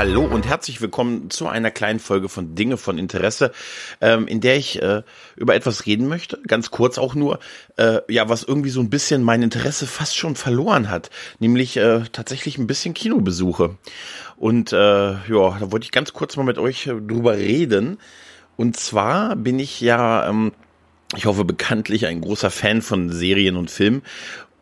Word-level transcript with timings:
hallo 0.00 0.24
und 0.24 0.48
herzlich 0.48 0.80
willkommen 0.80 1.28
zu 1.28 1.46
einer 1.46 1.70
kleinen 1.70 1.98
Folge 1.98 2.30
von 2.30 2.54
Dinge 2.54 2.78
von 2.78 2.96
Interesse, 2.96 3.52
ähm, 4.00 4.26
in 4.28 4.40
der 4.40 4.56
ich 4.56 4.80
äh, 4.80 5.02
über 5.36 5.54
etwas 5.54 5.84
reden 5.84 6.08
möchte, 6.08 6.40
ganz 6.46 6.70
kurz 6.70 6.96
auch 6.96 7.14
nur, 7.14 7.38
äh, 7.76 7.98
ja, 8.08 8.26
was 8.30 8.42
irgendwie 8.42 8.70
so 8.70 8.80
ein 8.80 8.88
bisschen 8.88 9.22
mein 9.22 9.42
Interesse 9.42 9.86
fast 9.86 10.16
schon 10.16 10.36
verloren 10.36 10.88
hat, 10.88 11.10
nämlich 11.38 11.76
äh, 11.76 12.00
tatsächlich 12.12 12.56
ein 12.56 12.66
bisschen 12.66 12.94
Kinobesuche. 12.94 13.76
Und 14.38 14.72
äh, 14.72 14.76
ja, 14.76 15.58
da 15.60 15.70
wollte 15.70 15.84
ich 15.84 15.92
ganz 15.92 16.14
kurz 16.14 16.34
mal 16.38 16.44
mit 16.44 16.56
euch 16.56 16.86
äh, 16.86 16.94
drüber 16.94 17.36
reden. 17.36 17.98
Und 18.56 18.78
zwar 18.78 19.36
bin 19.36 19.58
ich 19.58 19.82
ja, 19.82 20.30
ähm, 20.30 20.52
ich 21.14 21.26
hoffe 21.26 21.44
bekanntlich 21.44 22.06
ein 22.06 22.22
großer 22.22 22.50
Fan 22.50 22.80
von 22.80 23.10
Serien 23.10 23.56
und 23.56 23.70
Filmen 23.70 24.00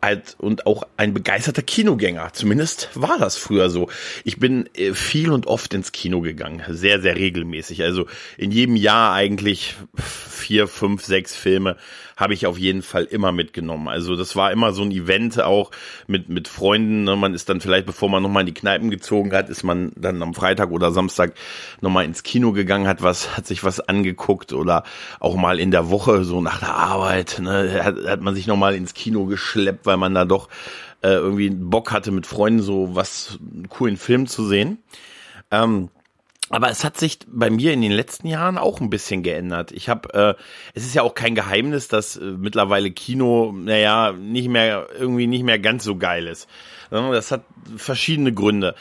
als, 0.01 0.35
und 0.35 0.65
auch 0.65 0.83
ein 0.97 1.13
begeisterter 1.13 1.61
Kinogänger. 1.61 2.29
Zumindest 2.33 2.89
war 2.93 3.17
das 3.17 3.37
früher 3.37 3.69
so. 3.69 3.89
Ich 4.23 4.37
bin 4.37 4.69
äh, 4.73 4.93
viel 4.93 5.31
und 5.31 5.47
oft 5.47 5.73
ins 5.73 5.91
Kino 5.91 6.21
gegangen. 6.21 6.63
Sehr, 6.69 7.01
sehr 7.01 7.15
regelmäßig. 7.15 7.83
Also 7.83 8.05
in 8.37 8.51
jedem 8.51 8.75
Jahr 8.75 9.13
eigentlich 9.13 9.75
vier, 9.95 10.67
fünf, 10.67 11.03
sechs 11.03 11.35
Filme 11.35 11.77
habe 12.19 12.33
ich 12.33 12.45
auf 12.45 12.57
jeden 12.57 12.81
Fall 12.81 13.05
immer 13.05 13.31
mitgenommen. 13.31 13.87
Also 13.87 14.17
das 14.17 14.35
war 14.35 14.51
immer 14.51 14.73
so 14.73 14.81
ein 14.83 14.91
Event 14.91 15.41
auch 15.41 15.71
mit, 16.05 16.27
mit 16.27 16.49
Freunden. 16.49 17.05
Ne? 17.05 17.15
Man 17.15 17.33
ist 17.33 17.47
dann 17.47 17.61
vielleicht, 17.61 17.85
bevor 17.85 18.09
man 18.09 18.21
nochmal 18.21 18.41
in 18.41 18.47
die 18.47 18.53
Kneipen 18.53 18.89
gezogen 18.89 19.31
hat, 19.31 19.49
ist 19.49 19.63
man 19.63 19.93
dann 19.95 20.21
am 20.21 20.33
Freitag 20.33 20.71
oder 20.71 20.91
Samstag 20.91 21.33
nochmal 21.79 22.03
ins 22.03 22.23
Kino 22.23 22.51
gegangen, 22.51 22.87
hat 22.87 23.01
was, 23.01 23.37
hat 23.37 23.47
sich 23.47 23.63
was 23.63 23.79
angeguckt 23.79 24.51
oder 24.51 24.83
auch 25.21 25.37
mal 25.37 25.59
in 25.59 25.71
der 25.71 25.89
Woche, 25.89 26.25
so 26.25 26.41
nach 26.41 26.59
der 26.59 26.75
Arbeit, 26.75 27.39
ne, 27.41 27.83
hat, 27.85 27.95
hat 28.05 28.21
man 28.21 28.35
sich 28.35 28.47
nochmal 28.47 28.75
ins 28.75 28.93
Kino 28.93 29.25
geschleppt, 29.25 29.85
weil 29.89 29.97
man 29.97 30.13
da 30.13 30.23
doch 30.23 30.49
äh, 31.01 31.09
irgendwie 31.09 31.49
Bock 31.49 31.91
hatte, 31.91 32.11
mit 32.11 32.27
Freunden 32.27 32.61
so 32.61 32.95
was, 32.95 33.39
einen 33.41 33.67
coolen 33.69 33.97
Film 33.97 34.27
zu 34.27 34.45
sehen. 34.45 34.77
Ähm, 35.49 35.89
aber 36.51 36.69
es 36.69 36.83
hat 36.83 36.97
sich 36.97 37.19
bei 37.27 37.49
mir 37.49 37.73
in 37.73 37.81
den 37.81 37.91
letzten 37.91 38.27
Jahren 38.27 38.57
auch 38.57 38.81
ein 38.81 38.89
bisschen 38.89 39.23
geändert. 39.23 39.71
Ich 39.71 39.89
habe, 39.89 40.13
äh, 40.13 40.41
es 40.73 40.85
ist 40.85 40.95
ja 40.95 41.01
auch 41.01 41.15
kein 41.15 41.35
Geheimnis, 41.35 41.87
dass 41.87 42.17
äh, 42.17 42.25
mittlerweile 42.25 42.91
Kino, 42.91 43.51
naja, 43.55 44.13
nicht 44.13 44.47
mehr 44.47 44.87
irgendwie 44.97 45.27
nicht 45.27 45.43
mehr 45.43 45.59
ganz 45.59 45.83
so 45.83 45.95
geil 45.95 46.27
ist. 46.27 46.47
Das 46.91 47.31
hat 47.31 47.43
verschiedene 47.75 48.33
Gründe. 48.33 48.75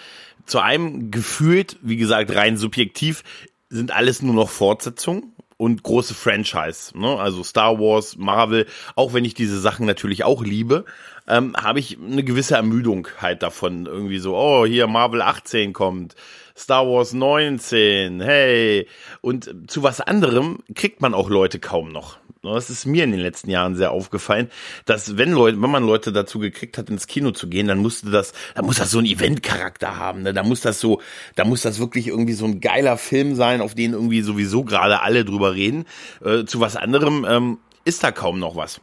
Zu 0.47 0.61
einem 0.61 1.11
gefühlt, 1.11 1.79
wie 1.83 1.97
gesagt, 1.97 2.35
rein 2.35 2.57
subjektiv, 2.57 3.23
sind 3.69 3.91
alles 3.91 4.23
nur 4.23 4.35
noch 4.35 4.49
Fortsetzungen 4.49 5.35
und 5.59 5.83
große 5.83 6.15
Franchise. 6.15 6.97
Ne? 6.99 7.19
Also 7.19 7.45
Star 7.45 7.79
Wars, 7.79 8.17
Marvel, 8.17 8.67
auch 8.95 9.13
wenn 9.13 9.27
ich 9.27 9.35
diese 9.35 9.61
Sachen 9.61 9.85
natürlich 9.85 10.25
auch 10.25 10.43
liebe, 10.43 10.87
ähm, 11.27 11.55
habe 11.57 11.81
ich 11.81 11.99
eine 11.99 12.25
gewisse 12.25 12.55
Ermüdung 12.55 13.09
halt 13.19 13.43
davon. 13.43 13.85
Irgendwie 13.85 14.19
so, 14.19 14.35
oh, 14.35 14.65
hier 14.65 14.87
Marvel 14.87 15.21
18 15.21 15.75
kommt. 15.75 16.15
Star 16.59 16.87
Wars 16.89 17.13
19, 17.13 18.21
hey. 18.21 18.89
Und 19.21 19.71
zu 19.71 19.83
was 19.83 20.01
anderem 20.01 20.59
kriegt 20.75 21.01
man 21.01 21.15
auch 21.15 21.31
Leute 21.31 21.61
kaum 21.61 21.93
noch. 21.93 22.19
Das 22.43 22.71
ist 22.71 22.87
mir 22.87 23.05
in 23.05 23.11
den 23.11 23.21
letzten 23.21 23.51
Jahren 23.51 23.75
sehr 23.75 23.91
aufgefallen, 23.91 24.49
dass 24.85 25.17
wenn 25.17 25.33
Leute, 25.33 25.61
wenn 25.61 25.71
man 25.71 25.85
Leute 25.85 26.13
dazu 26.13 26.39
gekriegt 26.39 26.79
hat, 26.79 26.89
ins 26.89 27.07
Kino 27.07 27.33
zu 27.33 27.49
gehen, 27.49 27.67
dann 27.67 27.79
musste 27.79 28.11
das, 28.11 28.33
da 28.55 28.63
muss 28.63 28.77
das 28.77 28.91
so 28.91 28.99
einen 28.99 29.07
Eventcharakter 29.07 29.97
haben, 29.97 30.23
ne? 30.23 30.33
Da 30.33 30.43
muss 30.43 30.61
das 30.61 30.81
so, 30.81 31.01
da 31.35 31.45
muss 31.45 31.63
das 31.63 31.79
wirklich 31.79 32.09
irgendwie 32.09 32.35
so 32.35 32.45
ein 32.45 32.61
geiler 32.61 32.97
Film 32.97 33.35
sein, 33.35 33.61
auf 33.61 33.75
den 33.75 33.93
irgendwie 33.93 34.23
sowieso 34.23 34.65
gerade 34.65 35.03
alle 35.03 35.25
drüber 35.25 35.55
reden. 35.55 35.85
Äh, 36.25 36.45
zu 36.45 36.61
was 36.61 36.77
anderem 36.77 37.27
ähm, 37.29 37.59
ist 37.85 38.05
da 38.05 38.13
kaum 38.13 38.39
noch 38.39 38.57
was. 38.57 38.81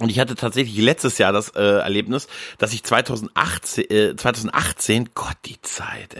Und 0.00 0.10
ich 0.10 0.20
hatte 0.20 0.34
tatsächlich 0.34 0.76
letztes 0.78 1.18
Jahr 1.18 1.32
das 1.32 1.50
äh, 1.50 1.60
Erlebnis, 1.60 2.28
dass 2.58 2.72
ich 2.72 2.84
2018, 2.84 3.90
äh, 3.90 4.16
2018, 4.16 5.10
Gott 5.14 5.36
die 5.44 5.60
Zeit, 5.62 6.14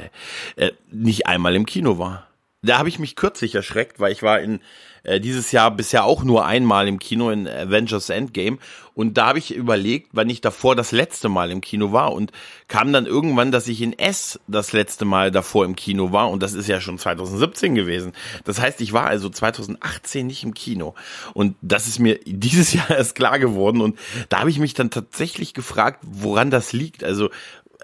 ey, 0.56 0.66
äh, 0.69 0.72
nicht 0.91 1.27
einmal 1.27 1.55
im 1.55 1.66
Kino 1.66 1.99
war. 1.99 2.28
Da 2.62 2.78
habe 2.78 2.88
ich 2.88 2.98
mich 2.98 3.14
kürzlich 3.14 3.54
erschreckt, 3.54 4.00
weil 4.00 4.10
ich 4.10 4.24
war 4.24 4.41
in 4.41 4.60
äh, 5.04 5.20
dieses 5.20 5.52
Jahr 5.52 5.70
bisher 5.70 6.04
auch 6.04 6.24
nur 6.24 6.44
einmal 6.44 6.88
im 6.88 6.98
Kino 6.98 7.30
in 7.30 7.46
Avengers 7.46 8.10
Endgame. 8.10 8.58
Und 8.94 9.16
da 9.16 9.26
habe 9.28 9.38
ich 9.38 9.54
überlegt, 9.54 10.08
wann 10.12 10.28
ich 10.28 10.41
davor 10.41 10.74
das 10.74 10.91
letzte 10.91 11.28
Mal 11.28 11.52
im 11.52 11.60
Kino 11.60 11.92
war 11.92 12.12
und 12.12 12.32
kam 12.66 12.92
dann 12.92 13.06
irgendwann, 13.06 13.52
dass 13.52 13.68
ich 13.68 13.80
in 13.80 13.97
S 13.97 14.41
das 14.48 14.72
letzte 14.72 15.04
Mal 15.04 15.30
davor 15.30 15.64
im 15.64 15.76
Kino 15.76 16.10
war. 16.10 16.30
Und 16.30 16.42
das 16.42 16.54
ist 16.54 16.66
ja 16.66 16.80
schon 16.80 16.98
2017 16.98 17.76
gewesen. 17.76 18.12
Das 18.44 18.60
heißt, 18.60 18.80
ich 18.80 18.92
war 18.92 19.06
also 19.06 19.30
2018 19.30 20.26
nicht 20.26 20.42
im 20.42 20.52
Kino. 20.52 20.97
Und 21.34 21.54
das 21.62 21.86
ist 21.86 22.00
mir 22.00 22.18
dieses 22.24 22.72
Jahr 22.74 22.91
erst 22.91 23.14
klar 23.14 23.38
geworden. 23.38 23.80
Und 23.80 23.97
da 24.30 24.41
habe 24.41 24.50
ich 24.50 24.58
mich 24.58 24.74
dann 24.74 24.91
tatsächlich 24.91 25.54
gefragt, 25.54 26.00
woran 26.02 26.50
das 26.50 26.72
liegt. 26.72 27.04
Also 27.04 27.30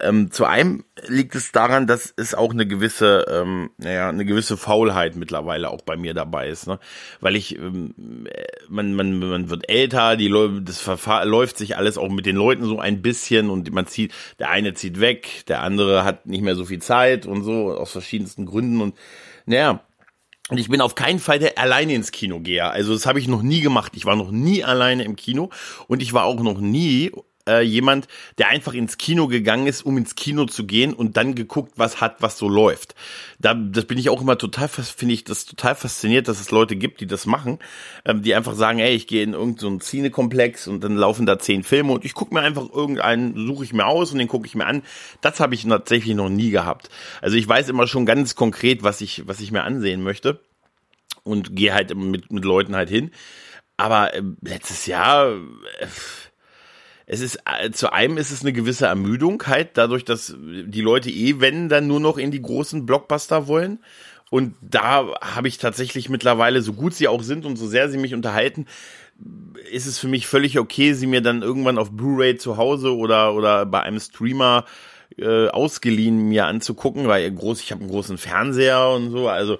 ähm, 0.01 0.29
zu 0.31 0.45
einem 0.45 0.83
liegt 1.07 1.35
es 1.35 1.51
daran, 1.51 1.87
dass 1.87 2.13
es 2.17 2.35
auch 2.35 2.51
eine 2.51 2.67
gewisse, 2.67 3.25
ähm, 3.29 3.69
naja, 3.77 4.09
eine 4.09 4.25
gewisse 4.25 4.57
Faulheit 4.57 5.15
mittlerweile 5.15 5.69
auch 5.69 5.81
bei 5.81 5.95
mir 5.95 6.13
dabei 6.13 6.49
ist, 6.49 6.67
ne? 6.67 6.79
Weil 7.21 7.35
ich, 7.35 7.57
ähm, 7.57 8.27
man, 8.67 8.93
man, 8.93 9.19
man 9.19 9.49
wird 9.49 9.69
älter, 9.69 10.17
die 10.17 10.27
Leute, 10.27 10.61
das 10.61 10.81
Verfahren 10.81 11.29
läuft 11.29 11.57
sich 11.57 11.77
alles 11.77 11.97
auch 11.97 12.09
mit 12.09 12.25
den 12.25 12.35
Leuten 12.35 12.65
so 12.65 12.79
ein 12.79 13.01
bisschen 13.01 13.49
und 13.49 13.71
man 13.73 13.87
zieht, 13.87 14.13
der 14.39 14.49
eine 14.49 14.73
zieht 14.73 14.99
weg, 14.99 15.43
der 15.47 15.61
andere 15.61 16.03
hat 16.03 16.25
nicht 16.25 16.41
mehr 16.41 16.55
so 16.55 16.65
viel 16.65 16.81
Zeit 16.81 17.25
und 17.25 17.43
so 17.43 17.73
aus 17.73 17.91
verschiedensten 17.91 18.45
Gründen 18.45 18.81
und 18.81 18.95
naja, 19.45 19.81
und 20.49 20.59
ich 20.59 20.69
bin 20.69 20.81
auf 20.81 20.93
keinen 20.93 21.19
Fall 21.19 21.39
der 21.39 21.57
alleine 21.57 21.93
ins 21.93 22.11
Kino 22.11 22.39
gehe. 22.39 22.69
Also 22.69 22.93
das 22.93 23.07
habe 23.07 23.19
ich 23.19 23.27
noch 23.27 23.41
nie 23.41 23.61
gemacht. 23.61 23.93
Ich 23.95 24.05
war 24.05 24.15
noch 24.15 24.29
nie 24.29 24.63
alleine 24.63 25.03
im 25.03 25.15
Kino 25.15 25.49
und 25.87 26.03
ich 26.03 26.13
war 26.13 26.25
auch 26.25 26.39
noch 26.39 26.59
nie 26.59 27.11
äh, 27.47 27.61
jemand, 27.61 28.07
der 28.37 28.49
einfach 28.49 28.73
ins 28.73 28.97
Kino 28.97 29.27
gegangen 29.27 29.67
ist, 29.67 29.85
um 29.85 29.97
ins 29.97 30.15
Kino 30.15 30.45
zu 30.45 30.65
gehen 30.65 30.93
und 30.93 31.17
dann 31.17 31.35
geguckt, 31.35 31.73
was 31.75 32.01
hat, 32.01 32.21
was 32.21 32.37
so 32.37 32.49
läuft. 32.49 32.95
Da, 33.39 33.53
das 33.53 33.85
bin 33.85 33.97
ich 33.97 34.09
auch 34.09 34.21
immer 34.21 34.37
total, 34.37 34.67
finde 34.67 35.13
ich 35.13 35.23
das 35.23 35.45
total 35.45 35.75
fasziniert, 35.75 36.27
dass 36.27 36.39
es 36.39 36.51
Leute 36.51 36.75
gibt, 36.75 37.01
die 37.01 37.07
das 37.07 37.25
machen, 37.25 37.59
ähm, 38.05 38.21
die 38.21 38.35
einfach 38.35 38.55
sagen, 38.55 38.79
ey, 38.79 38.95
ich 38.95 39.07
gehe 39.07 39.23
in 39.23 39.33
irgendeinen 39.33 39.79
so 39.79 39.85
Cinekomplex 39.85 40.67
und 40.67 40.83
dann 40.83 40.95
laufen 40.95 41.25
da 41.25 41.39
zehn 41.39 41.63
Filme 41.63 41.93
und 41.93 42.05
ich 42.05 42.13
gucke 42.13 42.33
mir 42.33 42.41
einfach 42.41 42.69
irgendeinen, 42.73 43.47
suche 43.47 43.63
ich 43.63 43.73
mir 43.73 43.85
aus 43.85 44.11
und 44.11 44.19
den 44.19 44.27
gucke 44.27 44.47
ich 44.47 44.55
mir 44.55 44.65
an. 44.65 44.81
Das 45.21 45.39
habe 45.39 45.55
ich 45.55 45.63
tatsächlich 45.63 46.15
noch 46.15 46.29
nie 46.29 46.49
gehabt. 46.49 46.89
Also 47.21 47.37
ich 47.37 47.47
weiß 47.47 47.69
immer 47.69 47.87
schon 47.87 48.05
ganz 48.05 48.35
konkret, 48.35 48.83
was 48.83 49.01
ich, 49.01 49.27
was 49.27 49.39
ich 49.39 49.51
mir 49.51 49.63
ansehen 49.63 50.01
möchte 50.01 50.39
und 51.23 51.55
gehe 51.55 51.73
halt 51.73 51.95
mit, 51.95 52.31
mit 52.31 52.45
Leuten 52.45 52.75
halt 52.75 52.89
hin. 52.89 53.11
Aber 53.77 54.13
äh, 54.13 54.21
letztes 54.41 54.85
Jahr, 54.85 55.33
äh, 55.33 55.87
es 57.07 57.21
ist, 57.21 57.39
äh, 57.45 57.71
zu 57.71 57.93
einem 57.93 58.17
ist 58.17 58.31
es 58.31 58.41
eine 58.41 58.53
gewisse 58.53 58.87
Ermüdung 58.87 59.41
halt, 59.45 59.71
dadurch, 59.77 60.05
dass 60.05 60.35
die 60.37 60.81
Leute 60.81 61.09
eh, 61.09 61.39
wenn, 61.39 61.69
dann 61.69 61.87
nur 61.87 61.99
noch 61.99 62.17
in 62.17 62.31
die 62.31 62.41
großen 62.41 62.85
Blockbuster 62.85 63.47
wollen. 63.47 63.79
Und 64.31 64.55
da 64.61 65.13
habe 65.21 65.47
ich 65.47 65.59
tatsächlich 65.59 66.09
mittlerweile, 66.09 66.61
so 66.61 66.73
gut 66.73 66.95
sie 66.95 67.07
auch 67.07 67.21
sind 67.21 67.45
und 67.45 67.57
so 67.57 67.67
sehr 67.67 67.89
sie 67.89 67.99
mich 67.99 68.15
unterhalten, 68.15 68.65
ist 69.71 69.85
es 69.85 69.99
für 69.99 70.07
mich 70.07 70.27
völlig 70.27 70.57
okay, 70.59 70.93
sie 70.93 71.07
mir 71.07 71.21
dann 71.21 71.41
irgendwann 71.41 71.77
auf 71.77 71.91
Blu-ray 71.91 72.37
zu 72.37 72.57
Hause 72.57 72.95
oder, 72.95 73.33
oder 73.33 73.65
bei 73.65 73.81
einem 73.81 73.99
Streamer 73.99 74.65
äh, 75.17 75.47
ausgeliehen 75.47 76.27
mir 76.27 76.47
anzugucken, 76.47 77.07
weil 77.07 77.31
groß, 77.31 77.61
ich 77.61 77.71
habe 77.71 77.81
einen 77.81 77.91
großen 77.91 78.17
Fernseher 78.17 78.89
und 78.89 79.11
so, 79.11 79.29
also 79.29 79.59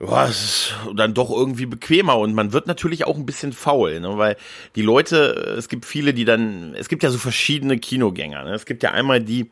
ist 0.00 0.74
dann 0.94 1.14
doch 1.14 1.30
irgendwie 1.30 1.66
bequemer 1.66 2.18
und 2.18 2.34
man 2.34 2.52
wird 2.52 2.66
natürlich 2.66 3.04
auch 3.04 3.16
ein 3.16 3.26
bisschen 3.26 3.52
faul, 3.52 3.98
ne? 4.00 4.16
weil 4.16 4.36
die 4.76 4.82
Leute, 4.82 5.56
es 5.58 5.68
gibt 5.68 5.84
viele, 5.84 6.14
die 6.14 6.24
dann, 6.24 6.74
es 6.74 6.88
gibt 6.88 7.02
ja 7.02 7.10
so 7.10 7.18
verschiedene 7.18 7.78
Kinogänger. 7.78 8.44
Ne? 8.44 8.54
Es 8.54 8.64
gibt 8.64 8.82
ja 8.84 8.92
einmal 8.92 9.20
die, 9.20 9.50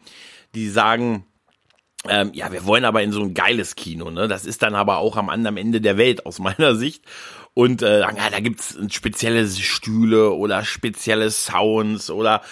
die 0.54 0.68
sagen, 0.68 1.26
ähm, 2.08 2.30
ja, 2.32 2.52
wir 2.52 2.64
wollen 2.64 2.84
aber 2.84 3.02
in 3.02 3.12
so 3.12 3.20
ein 3.20 3.34
geiles 3.34 3.74
Kino, 3.74 4.10
ne? 4.10 4.28
Das 4.28 4.46
ist 4.46 4.62
dann 4.62 4.74
aber 4.74 4.98
auch 4.98 5.16
am 5.16 5.28
anderen 5.28 5.56
Ende 5.56 5.80
der 5.80 5.96
Welt 5.96 6.26
aus 6.26 6.38
meiner 6.40 6.74
Sicht. 6.76 7.04
Und 7.54 7.82
äh, 7.82 8.00
ja, 8.00 8.30
da 8.30 8.40
gibt's 8.40 8.76
spezielle 8.90 9.48
Stühle 9.48 10.32
oder 10.32 10.64
spezielle 10.64 11.30
Sounds 11.30 12.10
oder 12.10 12.42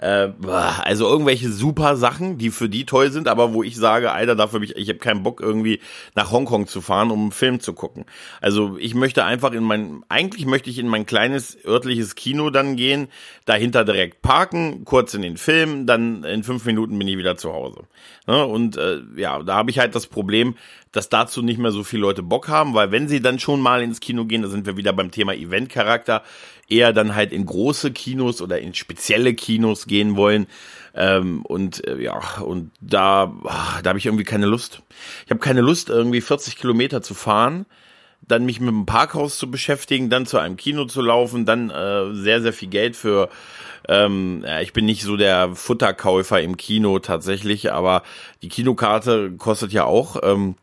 äh, 0.00 0.28
also 0.46 1.06
irgendwelche 1.06 1.52
super 1.52 1.96
Sachen, 1.96 2.38
die 2.38 2.50
für 2.50 2.68
die 2.68 2.86
toll 2.86 3.10
sind, 3.10 3.28
aber 3.28 3.52
wo 3.52 3.62
ich 3.62 3.76
sage, 3.76 4.12
Alter, 4.12 4.34
dafür 4.34 4.60
hab 4.60 4.64
ich, 4.64 4.76
ich 4.76 4.88
habe 4.88 4.98
keinen 4.98 5.22
Bock 5.22 5.40
irgendwie 5.40 5.80
nach 6.14 6.30
Hongkong 6.30 6.66
zu 6.66 6.80
fahren, 6.80 7.10
um 7.10 7.20
einen 7.20 7.32
Film 7.32 7.60
zu 7.60 7.74
gucken. 7.74 8.06
Also 8.40 8.78
ich 8.78 8.94
möchte 8.94 9.24
einfach 9.24 9.52
in 9.52 9.62
mein, 9.62 10.02
eigentlich 10.08 10.46
möchte 10.46 10.70
ich 10.70 10.78
in 10.78 10.88
mein 10.88 11.04
kleines 11.04 11.58
örtliches 11.66 12.14
Kino 12.14 12.50
dann 12.50 12.76
gehen, 12.76 13.08
dahinter 13.44 13.84
direkt 13.84 14.22
parken, 14.22 14.84
kurz 14.84 15.12
in 15.12 15.22
den 15.22 15.36
Film, 15.36 15.86
dann 15.86 16.24
in 16.24 16.44
fünf 16.44 16.64
Minuten 16.64 16.98
bin 16.98 17.06
ich 17.06 17.18
wieder 17.18 17.36
zu 17.36 17.52
Hause. 17.52 17.82
Ne? 18.26 18.44
Und 18.46 18.76
äh, 18.76 19.00
ja, 19.16 19.42
da 19.42 19.56
habe 19.56 19.70
ich 19.70 19.78
halt 19.78 19.94
das 19.94 20.06
Problem, 20.06 20.54
dass 20.92 21.08
dazu 21.08 21.42
nicht 21.42 21.58
mehr 21.58 21.70
so 21.70 21.84
viele 21.84 22.02
Leute 22.02 22.22
Bock 22.22 22.48
haben, 22.48 22.74
weil 22.74 22.90
wenn 22.90 23.08
sie 23.08 23.20
dann 23.20 23.38
schon 23.38 23.60
mal 23.60 23.82
ins 23.82 24.00
Kino 24.00 24.24
gehen, 24.24 24.42
da 24.42 24.48
sind 24.48 24.66
wir 24.66 24.76
wieder 24.76 24.92
beim 24.92 25.10
Thema 25.10 25.34
Event-Charakter, 25.34 26.22
eher 26.68 26.92
dann 26.92 27.14
halt 27.14 27.32
in 27.32 27.46
große 27.46 27.92
Kinos 27.92 28.42
oder 28.42 28.60
in 28.60 28.74
spezielle 28.74 29.34
Kinos 29.34 29.86
gehen 29.86 30.16
wollen. 30.16 30.46
Ähm, 30.94 31.42
und 31.42 31.86
äh, 31.86 32.00
ja, 32.00 32.38
und 32.40 32.72
da, 32.80 33.32
ach, 33.44 33.82
da 33.82 33.90
habe 33.90 33.98
ich 33.98 34.06
irgendwie 34.06 34.24
keine 34.24 34.46
Lust. 34.46 34.82
Ich 35.24 35.30
habe 35.30 35.40
keine 35.40 35.60
Lust, 35.60 35.88
irgendwie 35.88 36.20
40 36.20 36.56
Kilometer 36.56 37.02
zu 37.02 37.14
fahren 37.14 37.66
dann 38.22 38.44
mich 38.44 38.60
mit 38.60 38.68
dem 38.68 38.86
Parkhaus 38.86 39.38
zu 39.38 39.50
beschäftigen, 39.50 40.10
dann 40.10 40.26
zu 40.26 40.38
einem 40.38 40.56
Kino 40.56 40.84
zu 40.84 41.00
laufen, 41.00 41.46
dann 41.46 41.70
äh, 41.70 42.14
sehr, 42.14 42.42
sehr 42.42 42.52
viel 42.52 42.68
Geld 42.68 42.94
für 42.94 43.30
ähm, 43.88 44.44
ja, 44.46 44.60
ich 44.60 44.72
bin 44.72 44.84
nicht 44.84 45.02
so 45.02 45.16
der 45.16 45.54
Futterkäufer 45.54 46.40
im 46.40 46.56
Kino 46.56 46.98
tatsächlich, 46.98 47.72
aber 47.72 48.02
die 48.42 48.48
Kinokarte 48.48 49.32
kostet 49.32 49.72
ja 49.72 49.84
auch 49.84 50.16
ähm, 50.22 50.54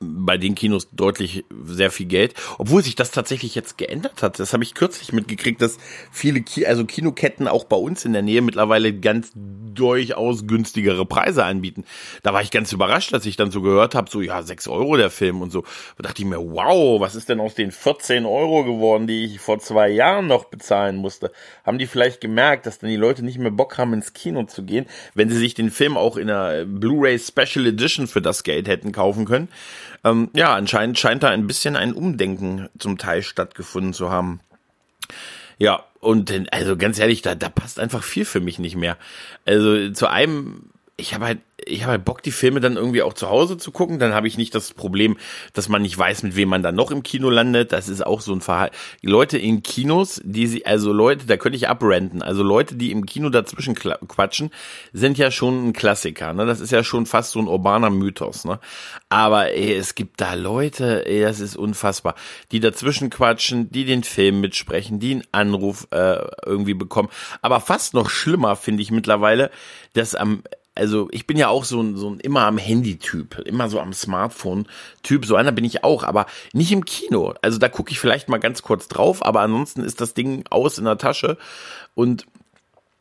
bei 0.00 0.36
den 0.38 0.54
Kinos 0.54 0.88
deutlich 0.92 1.44
sehr 1.64 1.90
viel 1.90 2.06
Geld, 2.06 2.34
obwohl 2.58 2.82
sich 2.82 2.94
das 2.94 3.10
tatsächlich 3.10 3.54
jetzt 3.54 3.78
geändert 3.78 4.22
hat. 4.22 4.38
Das 4.38 4.52
habe 4.52 4.64
ich 4.64 4.74
kürzlich 4.74 5.12
mitgekriegt, 5.12 5.62
dass 5.62 5.78
viele 6.10 6.42
Ki 6.42 6.66
also 6.66 6.84
Kinoketten 6.84 7.48
auch 7.48 7.64
bei 7.64 7.76
uns 7.76 8.04
in 8.04 8.12
der 8.12 8.22
Nähe 8.22 8.42
mittlerweile 8.42 8.92
ganz 8.92 9.32
durchaus 9.34 10.46
günstigere 10.46 11.06
Preise 11.06 11.44
anbieten. 11.44 11.84
Da 12.22 12.32
war 12.32 12.42
ich 12.42 12.50
ganz 12.50 12.72
überrascht, 12.72 13.12
dass 13.12 13.26
ich 13.26 13.36
dann 13.36 13.50
so 13.50 13.62
gehört 13.62 13.94
habe, 13.94 14.10
so 14.10 14.20
ja, 14.20 14.42
sechs 14.42 14.68
Euro 14.68 14.96
der 14.96 15.10
Film 15.10 15.42
und 15.42 15.50
so. 15.50 15.62
Da 15.96 16.04
dachte 16.04 16.22
ich 16.22 16.28
mir, 16.28 16.38
wow, 16.38 17.00
was 17.00 17.14
ist 17.14 17.28
denn 17.28 17.40
aus 17.40 17.54
den 17.54 17.70
14 17.70 18.26
Euro 18.26 18.64
geworden, 18.64 19.06
die 19.06 19.24
ich 19.24 19.40
vor 19.40 19.58
zwei 19.58 19.88
Jahren 19.88 20.26
noch 20.26 20.44
bezahlen 20.44 20.96
musste? 20.96 21.30
Haben 21.64 21.78
die 21.78 21.86
vielleicht 21.86 22.20
gemerkt, 22.20 22.66
dass 22.66 22.78
dann 22.78 22.90
die 22.90 22.96
Leute 22.96 23.24
nicht 23.24 23.38
mehr 23.38 23.50
Bock 23.50 23.78
haben, 23.78 23.92
ins 23.92 24.12
Kino 24.12 24.44
zu 24.44 24.64
gehen, 24.64 24.86
wenn 25.14 25.28
sie 25.28 25.38
sich 25.38 25.54
den 25.54 25.70
Film 25.70 25.96
auch 25.96 26.16
in 26.16 26.30
einer 26.30 26.64
Blu-ray 26.64 27.18
Special 27.18 27.66
Edition 27.66 28.06
für 28.06 28.22
das 28.22 28.42
Geld 28.42 28.68
hätten 28.68 28.92
kaufen 28.92 29.24
können? 29.24 29.48
Ähm, 30.06 30.30
ja, 30.34 30.54
anscheinend 30.54 30.98
scheint 30.98 31.24
da 31.24 31.30
ein 31.30 31.48
bisschen 31.48 31.74
ein 31.74 31.92
Umdenken 31.92 32.68
zum 32.78 32.96
Teil 32.96 33.22
stattgefunden 33.22 33.92
zu 33.92 34.08
haben. 34.08 34.40
Ja, 35.58 35.84
und 35.98 36.32
also 36.52 36.76
ganz 36.76 36.98
ehrlich, 37.00 37.22
da, 37.22 37.34
da 37.34 37.48
passt 37.48 37.80
einfach 37.80 38.04
viel 38.04 38.24
für 38.24 38.40
mich 38.40 38.60
nicht 38.60 38.76
mehr. 38.76 38.96
Also 39.44 39.90
zu 39.90 40.06
einem, 40.06 40.70
ich 40.96 41.12
habe 41.12 41.24
halt 41.24 41.38
ich 41.66 41.82
habe 41.82 41.92
halt 41.92 42.04
Bock, 42.04 42.22
die 42.22 42.30
Filme 42.30 42.60
dann 42.60 42.76
irgendwie 42.76 43.02
auch 43.02 43.12
zu 43.12 43.28
Hause 43.28 43.58
zu 43.58 43.72
gucken. 43.72 43.98
Dann 43.98 44.14
habe 44.14 44.28
ich 44.28 44.38
nicht 44.38 44.54
das 44.54 44.72
Problem, 44.72 45.16
dass 45.52 45.68
man 45.68 45.82
nicht 45.82 45.98
weiß, 45.98 46.22
mit 46.22 46.36
wem 46.36 46.48
man 46.48 46.62
dann 46.62 46.76
noch 46.76 46.90
im 46.90 47.02
Kino 47.02 47.28
landet. 47.28 47.72
Das 47.72 47.88
ist 47.88 48.06
auch 48.06 48.20
so 48.20 48.32
ein 48.32 48.40
Verhalten. 48.40 48.76
Leute 49.02 49.36
in 49.36 49.62
Kinos, 49.62 50.20
die 50.24 50.46
sie, 50.46 50.64
also 50.64 50.92
Leute, 50.92 51.26
da 51.26 51.36
könnte 51.36 51.56
ich 51.56 51.68
abrenten. 51.68 52.22
Also 52.22 52.42
Leute, 52.42 52.76
die 52.76 52.92
im 52.92 53.04
Kino 53.04 53.30
dazwischen 53.30 53.74
quatschen, 53.74 54.50
sind 54.92 55.18
ja 55.18 55.30
schon 55.30 55.68
ein 55.68 55.72
Klassiker. 55.72 56.32
Ne? 56.32 56.46
Das 56.46 56.60
ist 56.60 56.70
ja 56.70 56.84
schon 56.84 57.04
fast 57.04 57.32
so 57.32 57.40
ein 57.40 57.48
urbaner 57.48 57.90
Mythos. 57.90 58.44
Ne? 58.44 58.60
Aber 59.08 59.50
ey, 59.52 59.74
es 59.74 59.96
gibt 59.96 60.20
da 60.20 60.34
Leute, 60.34 61.04
ey, 61.06 61.22
das 61.22 61.40
ist 61.40 61.56
unfassbar, 61.56 62.14
die 62.52 62.60
dazwischen 62.60 63.10
quatschen, 63.10 63.70
die 63.70 63.84
den 63.84 64.04
Film 64.04 64.40
mitsprechen, 64.40 65.00
die 65.00 65.12
einen 65.12 65.24
Anruf 65.32 65.88
äh, 65.90 66.24
irgendwie 66.44 66.74
bekommen. 66.74 67.08
Aber 67.42 67.60
fast 67.60 67.94
noch 67.94 68.08
schlimmer 68.08 68.54
finde 68.54 68.82
ich 68.82 68.92
mittlerweile, 68.92 69.50
dass 69.94 70.14
am 70.14 70.42
also 70.76 71.08
ich 71.10 71.26
bin 71.26 71.36
ja 71.36 71.48
auch 71.48 71.64
so 71.64 71.80
ein, 71.80 71.96
so 71.96 72.10
ein 72.10 72.20
immer 72.20 72.42
am 72.42 72.58
Handy-Typ, 72.58 73.38
immer 73.40 73.68
so 73.68 73.80
am 73.80 73.92
Smartphone-Typ, 73.92 75.24
so 75.24 75.34
einer 75.34 75.52
bin 75.52 75.64
ich 75.64 75.82
auch, 75.82 76.04
aber 76.04 76.26
nicht 76.52 76.70
im 76.70 76.84
Kino. 76.84 77.34
Also 77.42 77.58
da 77.58 77.68
gucke 77.68 77.90
ich 77.90 77.98
vielleicht 77.98 78.28
mal 78.28 78.38
ganz 78.38 78.62
kurz 78.62 78.86
drauf, 78.86 79.24
aber 79.24 79.40
ansonsten 79.40 79.82
ist 79.82 80.00
das 80.00 80.14
Ding 80.14 80.44
aus 80.50 80.78
in 80.78 80.84
der 80.84 80.98
Tasche. 80.98 81.38
Und 81.94 82.26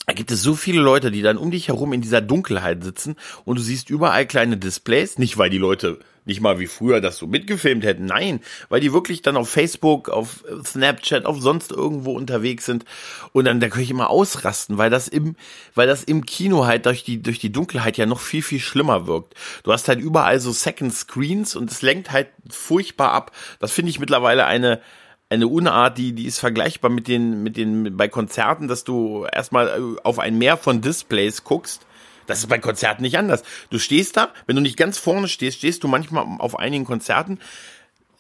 da 0.08 0.14
gibt 0.14 0.32
es 0.32 0.42
so 0.42 0.56
viele 0.56 0.82
Leute, 0.82 1.12
die 1.12 1.22
dann 1.22 1.38
um 1.38 1.52
dich 1.52 1.68
herum 1.68 1.92
in 1.92 2.02
dieser 2.02 2.22
Dunkelheit 2.22 2.84
sitzen 2.84 3.16
und 3.44 3.58
du 3.58 3.62
siehst 3.62 3.90
überall 3.90 4.26
kleine 4.26 4.58
Displays, 4.58 5.18
nicht 5.18 5.38
weil 5.38 5.50
die 5.50 5.58
Leute 5.58 6.00
nicht 6.26 6.42
mal 6.42 6.60
wie 6.60 6.68
früher 6.68 7.02
das 7.02 7.18
so 7.18 7.28
mitgefilmt 7.28 7.84
hätten. 7.84 8.06
Nein, 8.06 8.42
weil 8.70 8.82
die 8.82 8.94
wirklich 8.94 9.22
dann 9.22 9.38
auf 9.38 9.50
Facebook, 9.50 10.10
auf 10.10 10.44
Snapchat, 10.66 11.26
auf 11.26 11.40
sonst 11.40 11.72
irgendwo 11.72 12.14
unterwegs 12.14 12.66
sind. 12.66 12.84
Und 13.32 13.46
dann, 13.46 13.60
da 13.60 13.70
kann 13.70 13.82
ich 13.82 13.92
immer 13.92 14.10
ausrasten, 14.10 14.78
weil 14.78 14.90
das 14.90 15.08
im, 15.08 15.36
weil 15.76 15.88
das 15.88 16.04
im 16.04 16.26
Kino 16.26 16.66
halt 16.66 16.88
durch 16.88 17.04
die, 17.04 17.22
durch 17.22 17.40
die 17.40 17.52
Dunkelheit 17.52 17.98
ja 17.98 18.06
noch 18.06 18.20
viel, 18.20 18.42
viel 18.42 18.60
schlimmer 18.60 19.08
wirkt. 19.08 19.36
Du 19.64 19.72
hast 19.72 19.88
halt 19.88 20.00
überall 20.00 20.40
so 20.40 20.52
Second 20.52 20.94
Screens 20.94 21.56
und 21.56 21.72
es 21.72 21.82
lenkt 21.82 22.12
halt 22.12 22.28
furchtbar 22.50 23.12
ab. 23.12 23.32
Das 23.60 23.72
finde 23.72 23.92
ich 23.92 24.00
mittlerweile 24.00 24.46
eine, 24.46 24.82
eine 25.30 25.48
Unart, 25.48 25.98
die, 25.98 26.14
die 26.14 26.26
ist 26.26 26.40
vergleichbar 26.40 26.90
mit 26.90 27.08
den, 27.08 27.44
mit 27.44 27.56
den, 27.58 27.96
bei 27.98 28.08
Konzerten, 28.08 28.68
dass 28.68 28.84
du 28.84 29.26
erstmal 29.32 29.98
auf 30.04 30.20
ein 30.20 30.38
Meer 30.38 30.58
von 30.58 30.82
Displays 30.82 31.44
guckst 31.44 31.86
das 32.28 32.40
ist 32.40 32.48
bei 32.48 32.60
Konzerten 32.60 33.04
nicht 33.04 33.18
anders. 33.18 33.44
Du 33.70 33.80
stehst 33.80 34.18
da, 34.18 34.30
wenn 34.48 34.56
du 34.56 34.62
nicht 34.62 34.78
ganz 34.78 34.98
vorne 34.98 35.28
stehst, 35.28 35.58
stehst 35.58 35.84
du 35.84 35.88
manchmal 35.88 36.26
auf 36.40 36.58
einigen 36.58 36.86
Konzerten 36.86 37.40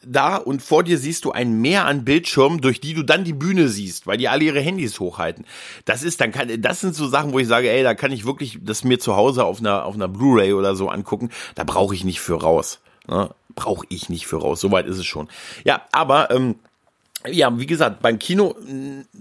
da 0.06 0.38
und 0.38 0.62
vor 0.62 0.84
dir 0.84 0.98
siehst 0.98 1.26
du 1.26 1.32
ein 1.32 1.62
Meer 1.62 1.86
an 1.86 2.06
Bildschirmen, 2.06 2.62
durch 2.62 2.80
die 2.80 2.94
du 2.94 3.04
dann 3.04 3.24
die 3.24 3.34
Bühne 3.34 3.70
siehst, 3.70 4.08
weil 4.08 4.18
die 4.18 4.30
alle 4.30 4.44
ihre 4.44 4.60
Handys 4.60 5.00
hochhalten. 5.00 5.46
Das 5.86 6.04
ist 6.04 6.22
dann 6.22 6.32
kann, 6.32 6.62
das 6.62 6.82
sind 6.82 6.96
so 6.96 7.08
Sachen, 7.08 7.34
wo 7.34 7.40
ich 7.40 7.48
sage, 7.48 7.70
ey, 7.70 7.84
da 7.84 7.96
kann 7.96 8.12
ich 8.12 8.26
wirklich 8.26 8.60
das 8.62 8.84
mir 8.84 9.00
zu 9.00 9.16
Hause 9.16 9.44
auf 9.44 9.60
einer 9.60 9.86
auf 9.86 9.96
einer 9.96 10.08
Blu-ray 10.08 10.54
oder 10.54 10.76
so 10.76 10.90
angucken. 10.90 11.30
Da 11.56 11.64
brauche 11.64 11.96
ich 11.96 12.04
nicht 12.04 12.20
für 12.20 12.42
raus. 12.42 12.80
Ne? 13.08 13.30
Brauche 13.56 13.86
ich 13.90 14.10
nicht 14.10 14.28
für 14.28 14.38
raus. 14.38 14.62
Soweit 14.62 14.88
ist 14.88 14.98
es 14.98 15.06
schon. 15.06 15.28
Ja, 15.64 15.82
aber 15.92 16.32
ähm, 16.32 16.56
ja, 17.28 17.58
wie 17.58 17.66
gesagt, 17.66 18.02
beim 18.02 18.20
Kino 18.20 18.56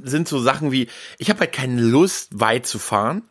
sind 0.03 0.29
so 0.29 0.39
Sachen 0.39 0.73
wie, 0.73 0.89
ich 1.19 1.31
habe 1.31 1.41
halt 1.41 1.53
keine 1.53 1.81
Lust, 1.81 2.29
weit 2.39 2.67
zu 2.67 2.79
fahren 2.79 3.23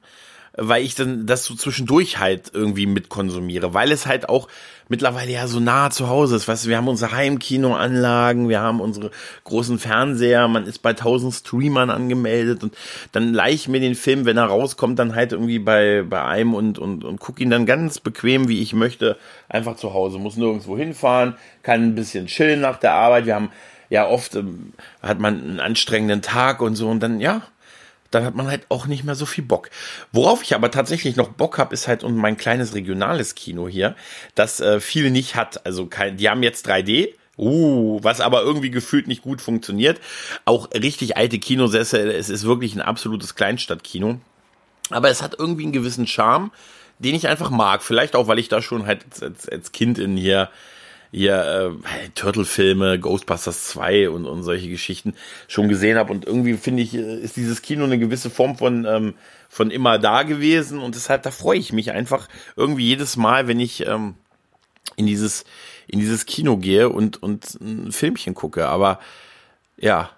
weil 0.55 0.83
ich 0.83 0.93
dann 0.95 1.25
das 1.25 1.45
so 1.45 1.55
zwischendurch 1.55 2.19
halt 2.19 2.51
irgendwie 2.53 2.85
mitkonsumiere, 2.85 3.73
weil 3.73 3.91
es 3.91 4.05
halt 4.05 4.29
auch 4.29 4.47
mittlerweile 4.87 5.31
ja 5.31 5.47
so 5.47 5.59
nah 5.59 5.89
zu 5.89 6.07
Hause 6.07 6.35
ist. 6.35 6.47
Weißt 6.47 6.65
du, 6.65 6.69
wir 6.69 6.77
haben 6.77 6.87
unsere 6.87 7.11
Heimkinoanlagen, 7.11 8.49
wir 8.49 8.59
haben 8.59 8.79
unsere 8.79 9.09
großen 9.45 9.79
Fernseher, 9.79 10.47
man 10.47 10.67
ist 10.67 10.79
bei 10.79 10.93
tausend 10.93 11.33
Streamern 11.33 11.89
angemeldet 11.89 12.63
und 12.63 12.75
dann 13.11 13.33
leih 13.33 13.51
ich 13.51 13.67
mir 13.67 13.79
den 13.79 13.95
Film, 13.95 14.25
wenn 14.25 14.37
er 14.37 14.45
rauskommt, 14.45 14.99
dann 14.99 15.15
halt 15.15 15.31
irgendwie 15.31 15.59
bei, 15.59 16.03
bei 16.07 16.23
einem 16.23 16.53
und, 16.53 16.77
und, 16.77 17.03
und 17.03 17.19
guck 17.19 17.39
ihn 17.39 17.49
dann 17.49 17.65
ganz 17.65 17.99
bequem, 17.99 18.47
wie 18.47 18.61
ich 18.61 18.73
möchte, 18.73 19.17
einfach 19.49 19.75
zu 19.75 19.93
Hause. 19.93 20.19
Muss 20.19 20.37
nirgendwo 20.37 20.77
hinfahren, 20.77 21.35
kann 21.63 21.81
ein 21.81 21.95
bisschen 21.95 22.27
chillen 22.27 22.61
nach 22.61 22.77
der 22.77 22.93
Arbeit. 22.93 23.25
Wir 23.25 23.35
haben 23.35 23.49
ja 23.89 24.07
oft 24.07 24.35
ähm, 24.35 24.73
hat 25.01 25.19
man 25.19 25.41
einen 25.41 25.59
anstrengenden 25.59 26.21
Tag 26.21 26.61
und 26.61 26.75
so 26.75 26.89
und 26.89 27.01
dann 27.01 27.19
ja 27.19 27.41
dann 28.13 28.25
hat 28.25 28.35
man 28.35 28.47
halt 28.47 28.65
auch 28.69 28.85
nicht 28.85 29.03
mehr 29.03 29.15
so 29.15 29.25
viel 29.25 29.43
Bock. 29.43 29.69
Worauf 30.11 30.43
ich 30.43 30.55
aber 30.55 30.71
tatsächlich 30.71 31.15
noch 31.15 31.29
Bock 31.29 31.57
habe, 31.57 31.73
ist 31.73 31.87
halt 31.87 32.03
um 32.03 32.15
mein 32.15 32.37
kleines 32.37 32.73
regionales 32.73 33.35
Kino 33.35 33.67
hier, 33.67 33.95
das 34.35 34.59
äh, 34.59 34.79
viel 34.79 35.11
nicht 35.11 35.35
hat. 35.35 35.65
Also 35.65 35.87
kein, 35.87 36.17
die 36.17 36.29
haben 36.29 36.43
jetzt 36.43 36.67
3D, 36.67 37.13
Uh, 37.35 37.97
was 38.03 38.21
aber 38.21 38.43
irgendwie 38.43 38.69
gefühlt 38.69 39.07
nicht 39.07 39.23
gut 39.23 39.41
funktioniert. 39.41 39.99
Auch 40.45 40.69
richtig 40.71 41.17
alte 41.17 41.39
Kinosessel, 41.39 42.11
es 42.11 42.29
ist 42.29 42.43
wirklich 42.43 42.75
ein 42.75 42.81
absolutes 42.81 43.33
Kleinstadtkino. 43.33 44.19
Aber 44.91 45.09
es 45.09 45.23
hat 45.23 45.35
irgendwie 45.39 45.63
einen 45.63 45.71
gewissen 45.71 46.05
Charme, 46.05 46.51
den 46.99 47.15
ich 47.15 47.27
einfach 47.27 47.49
mag. 47.49 47.81
Vielleicht 47.81 48.15
auch, 48.15 48.27
weil 48.27 48.37
ich 48.37 48.49
da 48.49 48.61
schon 48.61 48.85
halt 48.85 49.05
als, 49.21 49.49
als 49.49 49.71
Kind 49.71 49.97
in 49.97 50.15
hier 50.15 50.49
hier 51.13 51.77
äh, 51.85 52.09
Turtle-Filme, 52.15 52.99
Ghostbusters 52.99 53.65
2 53.65 54.09
und, 54.09 54.25
und 54.25 54.41
solche 54.41 54.67
Geschichten 54.67 55.13
schon 55.47 55.69
gesehen 55.69 55.97
habe. 55.97 56.11
Und 56.11 56.25
irgendwie 56.25 56.55
finde 56.55 56.81
ich, 56.81 56.95
äh, 56.95 57.19
ist 57.19 57.37
dieses 57.37 57.61
Kino 57.61 57.83
eine 57.83 57.99
gewisse 57.99 58.31
Form 58.31 58.57
von, 58.57 58.85
ähm, 58.85 59.13
von 59.47 59.69
immer 59.69 59.99
da 59.99 60.23
gewesen. 60.23 60.79
Und 60.79 60.95
deshalb, 60.95 61.21
da 61.21 61.29
freue 61.29 61.59
ich 61.59 61.71
mich 61.71 61.91
einfach 61.91 62.27
irgendwie 62.55 62.87
jedes 62.87 63.15
Mal, 63.15 63.47
wenn 63.47 63.59
ich 63.59 63.85
ähm, 63.85 64.15
in 64.95 65.05
dieses, 65.05 65.45
in 65.85 65.99
dieses 65.99 66.25
Kino 66.25 66.57
gehe 66.57 66.89
und, 66.89 67.21
und 67.21 67.61
ein 67.61 67.91
Filmchen 67.91 68.33
gucke. 68.33 68.67
Aber 68.67 68.99
ja, 69.77 70.09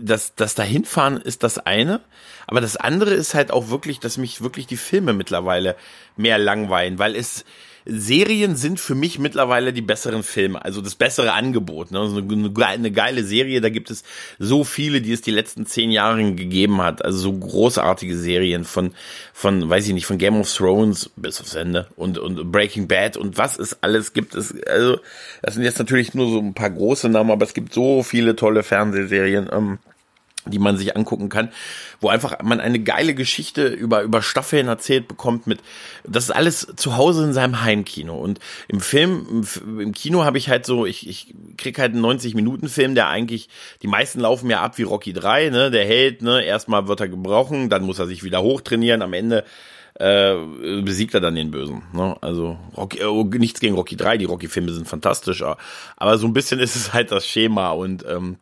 das, 0.00 0.34
das 0.34 0.54
dahinfahren 0.54 1.18
ist 1.18 1.42
das 1.42 1.58
eine, 1.58 2.00
aber 2.46 2.62
das 2.62 2.76
andere 2.76 3.12
ist 3.12 3.34
halt 3.34 3.50
auch 3.50 3.68
wirklich, 3.68 4.00
dass 4.00 4.16
mich 4.16 4.40
wirklich 4.40 4.66
die 4.66 4.76
Filme 4.76 5.12
mittlerweile 5.12 5.76
mehr 6.16 6.38
langweilen, 6.38 6.98
weil 6.98 7.16
es, 7.16 7.44
Serien 7.86 8.56
sind 8.56 8.78
für 8.78 8.94
mich 8.94 9.18
mittlerweile 9.18 9.72
die 9.72 9.82
besseren 9.82 10.22
Filme, 10.22 10.64
also 10.64 10.80
das 10.80 10.94
bessere 10.94 11.32
Angebot. 11.32 11.90
Ne? 11.90 12.00
Also 12.00 12.16
eine 12.18 12.92
geile 12.92 13.24
Serie, 13.24 13.60
da 13.60 13.68
gibt 13.68 13.90
es 13.90 14.04
so 14.38 14.64
viele, 14.64 15.00
die 15.00 15.12
es 15.12 15.22
die 15.22 15.30
letzten 15.30 15.66
zehn 15.66 15.90
Jahre 15.90 16.34
gegeben 16.34 16.82
hat. 16.82 17.04
Also 17.04 17.18
so 17.18 17.32
großartige 17.32 18.16
Serien 18.16 18.64
von, 18.64 18.92
von, 19.32 19.68
weiß 19.68 19.86
ich 19.88 19.94
nicht, 19.94 20.06
von 20.06 20.18
Game 20.18 20.38
of 20.38 20.52
Thrones 20.52 21.10
bis 21.16 21.40
aufs 21.40 21.54
Ende 21.54 21.88
und, 21.96 22.18
und 22.18 22.52
Breaking 22.52 22.88
Bad 22.88 23.16
und 23.16 23.38
was 23.38 23.58
es 23.58 23.82
alles 23.82 24.12
gibt. 24.12 24.34
Es, 24.34 24.54
also, 24.66 24.98
das 25.42 25.54
sind 25.54 25.64
jetzt 25.64 25.78
natürlich 25.78 26.14
nur 26.14 26.30
so 26.30 26.38
ein 26.38 26.54
paar 26.54 26.70
große 26.70 27.08
Namen, 27.08 27.30
aber 27.30 27.44
es 27.44 27.54
gibt 27.54 27.72
so 27.72 28.02
viele 28.02 28.36
tolle 28.36 28.62
Fernsehserien. 28.62 29.48
Ähm, 29.52 29.78
die 30.46 30.58
man 30.58 30.76
sich 30.76 30.96
angucken 30.96 31.28
kann, 31.28 31.50
wo 32.00 32.08
einfach 32.08 32.42
man 32.42 32.60
eine 32.60 32.80
geile 32.80 33.14
Geschichte 33.14 33.66
über 33.68 34.02
über 34.02 34.22
Staffeln 34.22 34.68
erzählt 34.68 35.06
bekommt 35.08 35.46
mit 35.46 35.60
das 36.04 36.24
ist 36.24 36.30
alles 36.30 36.66
zu 36.76 36.96
Hause 36.96 37.24
in 37.24 37.32
seinem 37.32 37.62
Heimkino 37.62 38.16
und 38.16 38.40
im 38.68 38.80
Film 38.80 39.44
im, 39.64 39.92
Kino 39.92 40.24
habe 40.24 40.38
ich 40.38 40.48
halt 40.48 40.64
so 40.64 40.86
ich 40.86 41.08
ich 41.08 41.34
krieg 41.58 41.78
halt 41.78 41.92
einen 41.92 42.00
90 42.00 42.34
Minuten 42.34 42.68
Film, 42.68 42.94
der 42.94 43.08
eigentlich 43.08 43.48
die 43.82 43.88
meisten 43.88 44.20
laufen 44.20 44.48
ja 44.48 44.62
ab 44.62 44.78
wie 44.78 44.82
Rocky 44.84 45.12
3, 45.12 45.50
ne, 45.50 45.70
der 45.70 45.84
Held, 45.84 46.22
ne, 46.22 46.42
erstmal 46.42 46.88
wird 46.88 47.00
er 47.00 47.08
gebrochen, 47.08 47.68
dann 47.68 47.84
muss 47.84 47.98
er 47.98 48.06
sich 48.06 48.22
wieder 48.22 48.42
hochtrainieren, 48.42 49.02
am 49.02 49.12
Ende 49.12 49.44
äh, 49.94 50.34
besiegt 50.82 51.12
er 51.14 51.20
dann 51.20 51.34
den 51.34 51.50
Bösen. 51.50 51.82
Ne? 51.92 52.16
Also 52.22 52.58
Rocky, 52.76 53.00
äh, 53.00 53.38
nichts 53.38 53.60
gegen 53.60 53.74
Rocky 53.74 53.96
3, 53.96 54.16
die 54.16 54.24
Rocky-Filme 54.24 54.72
sind 54.72 54.88
fantastisch, 54.88 55.44
aber 55.96 56.18
so 56.18 56.26
ein 56.26 56.32
bisschen 56.32 56.60
ist 56.60 56.76
es 56.76 56.92
halt 56.94 57.12
das 57.12 57.26
Schema 57.26 57.70
und 57.70 58.04
ähm, 58.08 58.38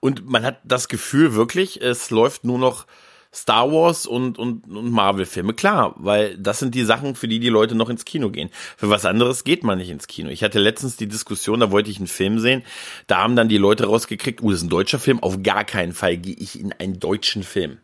und 0.00 0.28
man 0.28 0.44
hat 0.44 0.60
das 0.64 0.88
Gefühl 0.88 1.34
wirklich, 1.34 1.80
es 1.80 2.10
läuft 2.10 2.44
nur 2.44 2.58
noch 2.58 2.86
Star 3.32 3.70
Wars 3.70 4.06
und, 4.06 4.38
und, 4.38 4.68
und 4.68 4.90
Marvel-Filme, 4.90 5.54
klar, 5.54 5.94
weil 5.98 6.36
das 6.36 6.58
sind 6.58 6.74
die 6.74 6.82
Sachen, 6.82 7.14
für 7.14 7.28
die 7.28 7.38
die 7.38 7.48
Leute 7.48 7.76
noch 7.76 7.88
ins 7.88 8.04
Kino 8.04 8.30
gehen. 8.30 8.50
Für 8.76 8.90
was 8.90 9.04
anderes 9.04 9.44
geht 9.44 9.62
man 9.62 9.78
nicht 9.78 9.90
ins 9.90 10.08
Kino. 10.08 10.30
Ich 10.30 10.42
hatte 10.42 10.58
letztens 10.58 10.96
die 10.96 11.06
Diskussion, 11.06 11.60
da 11.60 11.70
wollte 11.70 11.90
ich 11.90 11.98
einen 11.98 12.08
Film 12.08 12.40
sehen, 12.40 12.64
da 13.06 13.18
haben 13.18 13.36
dann 13.36 13.48
die 13.48 13.58
Leute 13.58 13.86
rausgekriegt, 13.86 14.42
uh, 14.42 14.50
das 14.50 14.60
ist 14.60 14.66
ein 14.66 14.70
deutscher 14.70 14.98
Film, 14.98 15.22
auf 15.22 15.42
gar 15.44 15.64
keinen 15.64 15.92
Fall 15.92 16.16
gehe 16.16 16.34
ich 16.34 16.58
in 16.58 16.72
einen 16.72 16.98
deutschen 16.98 17.44
Film. 17.44 17.78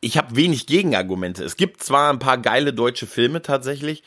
Ich 0.00 0.18
habe 0.18 0.34
wenig 0.34 0.66
Gegenargumente. 0.66 1.44
Es 1.44 1.56
gibt 1.56 1.82
zwar 1.82 2.12
ein 2.12 2.18
paar 2.18 2.38
geile 2.38 2.72
deutsche 2.72 3.06
Filme 3.06 3.42
tatsächlich, 3.42 4.02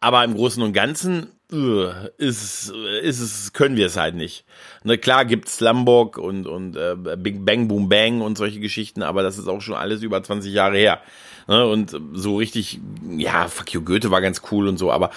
aber 0.00 0.24
im 0.24 0.34
Großen 0.34 0.62
und 0.62 0.72
Ganzen 0.72 1.28
ist, 1.50 2.70
ist 3.02 3.20
es, 3.20 3.52
können 3.54 3.76
wir 3.76 3.86
es 3.86 3.96
halt 3.96 4.14
nicht. 4.14 4.44
Ne, 4.84 4.98
klar 4.98 5.24
gibt's 5.24 5.56
Slumdog 5.56 6.18
und, 6.18 6.46
und 6.46 6.76
äh, 6.76 6.94
Big 7.16 7.44
Bang 7.44 7.68
Boom 7.68 7.88
Bang 7.88 8.20
und 8.20 8.36
solche 8.36 8.60
Geschichten, 8.60 9.02
aber 9.02 9.22
das 9.22 9.38
ist 9.38 9.48
auch 9.48 9.62
schon 9.62 9.74
alles 9.74 10.02
über 10.02 10.22
20 10.22 10.52
Jahre 10.52 10.76
her. 10.76 11.00
Ne, 11.46 11.66
und 11.66 11.96
so 12.12 12.36
richtig, 12.36 12.80
ja, 13.16 13.48
Fuck 13.48 13.72
you 13.72 13.82
Goethe 13.82 14.10
war 14.10 14.20
ganz 14.20 14.42
cool 14.52 14.68
und 14.68 14.76
so, 14.76 14.92
aber 14.92 15.10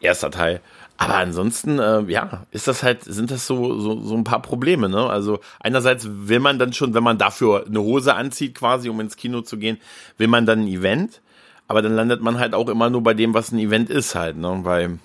erster 0.00 0.30
Teil. 0.30 0.62
Aber 0.96 1.14
ansonsten, 1.14 1.78
äh, 1.78 2.02
ja, 2.08 2.46
ist 2.50 2.66
das 2.66 2.82
halt, 2.82 3.04
sind 3.04 3.30
das 3.30 3.46
so, 3.46 3.78
so, 3.78 4.00
so 4.02 4.16
ein 4.16 4.24
paar 4.24 4.42
Probleme, 4.42 4.88
ne? 4.88 5.08
Also 5.08 5.38
einerseits 5.60 6.08
will 6.10 6.40
man 6.40 6.58
dann 6.58 6.72
schon, 6.72 6.92
wenn 6.92 7.04
man 7.04 7.18
dafür 7.18 7.66
eine 7.66 7.80
Hose 7.80 8.14
anzieht, 8.14 8.56
quasi, 8.56 8.88
um 8.88 8.98
ins 8.98 9.16
Kino 9.16 9.42
zu 9.42 9.58
gehen, 9.58 9.78
will 10.16 10.26
man 10.26 10.44
dann 10.44 10.62
ein 10.62 10.66
Event, 10.66 11.20
aber 11.68 11.82
dann 11.82 11.94
landet 11.94 12.20
man 12.22 12.38
halt 12.38 12.54
auch 12.54 12.68
immer 12.68 12.90
nur 12.90 13.02
bei 13.02 13.14
dem, 13.14 13.34
was 13.34 13.52
ein 13.52 13.58
Event 13.58 13.90
ist 13.90 14.14
halt, 14.14 14.36
ne? 14.36 14.60
Weil 14.62 14.98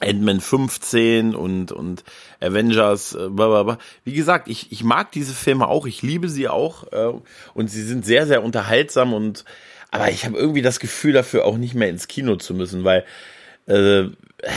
Ant-Man 0.00 0.40
15 0.40 1.34
und, 1.34 1.70
und 1.72 2.02
Avengers, 2.40 3.14
äh, 3.14 3.28
blablabla. 3.28 3.78
Wie 4.04 4.12
gesagt, 4.12 4.48
ich, 4.48 4.72
ich 4.72 4.82
mag 4.82 5.12
diese 5.12 5.32
Filme 5.32 5.68
auch, 5.68 5.86
ich 5.86 6.02
liebe 6.02 6.28
sie 6.28 6.48
auch 6.48 6.92
äh, 6.92 7.12
und 7.54 7.68
sie 7.68 7.82
sind 7.82 8.04
sehr, 8.04 8.26
sehr 8.26 8.42
unterhaltsam 8.42 9.14
und 9.14 9.44
aber 9.92 10.10
ich 10.10 10.24
habe 10.24 10.38
irgendwie 10.38 10.62
das 10.62 10.80
Gefühl 10.80 11.12
dafür 11.12 11.44
auch 11.44 11.58
nicht 11.58 11.74
mehr 11.74 11.90
ins 11.90 12.08
Kino 12.08 12.36
zu 12.36 12.54
müssen, 12.54 12.82
weil 12.82 13.04
äh, 13.66 14.04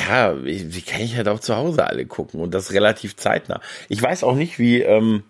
ja, 0.10 0.44
wie 0.44 0.82
kann 0.82 1.02
ich 1.02 1.16
halt 1.16 1.28
auch 1.28 1.40
zu 1.40 1.56
Hause 1.56 1.86
alle 1.86 2.06
gucken 2.06 2.40
und 2.40 2.54
das 2.54 2.72
relativ 2.72 3.18
zeitnah. 3.18 3.62
Ich 3.88 4.02
weiß 4.02 4.24
auch 4.24 4.36
nicht, 4.36 4.58
wie 4.58 4.82
ähm, 4.82 5.24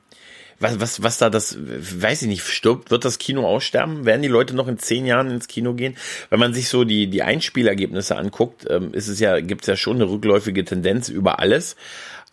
was, 0.59 0.79
was, 0.79 1.03
was 1.03 1.17
da 1.17 1.29
das, 1.29 1.57
weiß 1.59 2.23
ich 2.23 2.27
nicht, 2.27 2.43
stirbt, 2.45 2.91
wird 2.91 3.05
das 3.05 3.17
Kino 3.17 3.45
aussterben? 3.45 4.05
Werden 4.05 4.21
die 4.21 4.27
Leute 4.27 4.55
noch 4.55 4.67
in 4.67 4.79
zehn 4.79 5.05
Jahren 5.05 5.29
ins 5.29 5.47
Kino 5.47 5.73
gehen? 5.73 5.97
Wenn 6.29 6.39
man 6.39 6.53
sich 6.53 6.69
so 6.69 6.83
die, 6.83 7.07
die 7.07 7.23
Einspielergebnisse 7.23 8.15
anguckt, 8.15 8.65
ähm, 8.69 8.93
ist 8.93 9.07
es 9.07 9.19
ja, 9.19 9.39
gibt 9.41 9.61
es 9.61 9.67
ja 9.67 9.75
schon 9.75 9.97
eine 9.97 10.09
rückläufige 10.09 10.63
Tendenz 10.63 11.09
über 11.09 11.39
alles. 11.39 11.75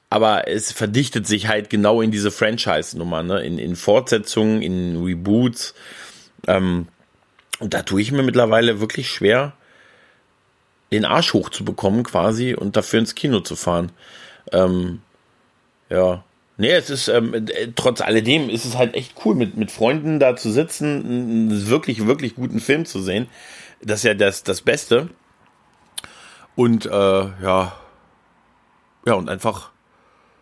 Aber 0.09 0.47
es 0.47 0.73
verdichtet 0.73 1.27
sich 1.27 1.49
halt 1.49 1.71
genau 1.71 2.03
in 2.03 2.11
diese 2.11 2.31
Franchise-Nummer, 2.31 3.23
ne? 3.23 3.43
In, 3.43 3.59
in 3.59 3.77
Fortsetzungen, 3.77 4.61
in 4.61 5.03
Reboots. 5.03 5.75
Ähm, 6.47 6.89
und 7.61 7.75
da 7.75 7.83
tue 7.83 8.03
ich 8.03 8.13
mir 8.13 8.23
mittlerweile 8.23 8.79
wirklich 8.81 9.09
schwer, 9.09 9.55
den 10.93 11.07
Arsch 11.07 11.33
hochzubekommen 11.33 12.03
quasi 12.03 12.55
und 12.55 12.77
dafür 12.77 13.01
ins 13.01 13.15
Kino 13.15 13.41
zu 13.41 13.57
fahren. 13.57 13.91
Ähm, 14.53 15.01
ja, 15.89 16.25
Nee, 16.57 16.73
es 16.73 16.91
ist, 16.91 17.09
ähm, 17.09 17.35
äh, 17.35 17.69
trotz 17.75 18.01
alledem 18.01 18.51
ist 18.51 18.65
es 18.65 18.77
halt 18.77 18.95
echt 18.95 19.15
cool, 19.25 19.35
mit, 19.35 19.57
mit 19.57 19.71
Freunden 19.71 20.21
da 20.21 20.37
zu 20.37 20.51
sitzen, 20.51 21.05
einen 21.05 21.69
wirklich, 21.69 22.07
wirklich 22.07 22.35
guten 22.35 22.61
Film 22.61 22.85
zu 22.85 23.01
sehen. 23.01 23.29
Das 23.81 24.01
ist 24.01 24.05
ja 24.05 24.15
das, 24.15 24.43
das 24.43 24.61
Beste. 24.61 25.09
Und, 26.55 26.87
äh, 26.87 26.91
ja, 26.91 27.73
ja, 29.05 29.15
und 29.15 29.29
einfach, 29.29 29.71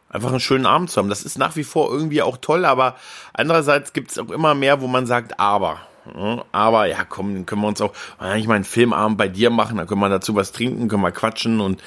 einfach 0.09 0.31
einen 0.31 0.41
schönen 0.41 0.67
Abend 0.67 0.91
zu 0.91 0.99
haben. 0.99 1.09
Das 1.09 1.23
ist 1.23 1.39
nach 1.39 1.57
wie 1.57 1.65
vor 1.65 1.91
irgendwie 1.91 2.23
auch 2.23 2.37
toll, 2.37 2.65
aber 2.65 2.97
andererseits 3.33 3.93
gibt 3.93 4.11
es 4.11 4.19
auch 4.19 4.31
immer 4.31 4.55
mehr, 4.55 4.81
wo 4.81 4.89
man 4.89 5.07
sagt, 5.07 5.39
aber. 5.39 5.81
Aber 6.51 6.87
ja, 6.87 7.05
komm, 7.05 7.35
dann 7.35 7.47
können 7.47 7.63
wir 7.63 7.69
uns 7.69 7.81
auch 7.81 7.93
eigentlich 8.19 8.49
mal 8.49 8.55
einen 8.55 8.65
Filmabend 8.65 9.17
bei 9.17 9.29
dir 9.29 9.51
machen, 9.51 9.77
dann 9.77 9.87
können 9.87 10.01
wir 10.01 10.09
dazu 10.09 10.35
was 10.35 10.51
trinken, 10.51 10.89
können 10.89 11.03
wir 11.03 11.13
quatschen 11.13 11.61
und 11.61 11.81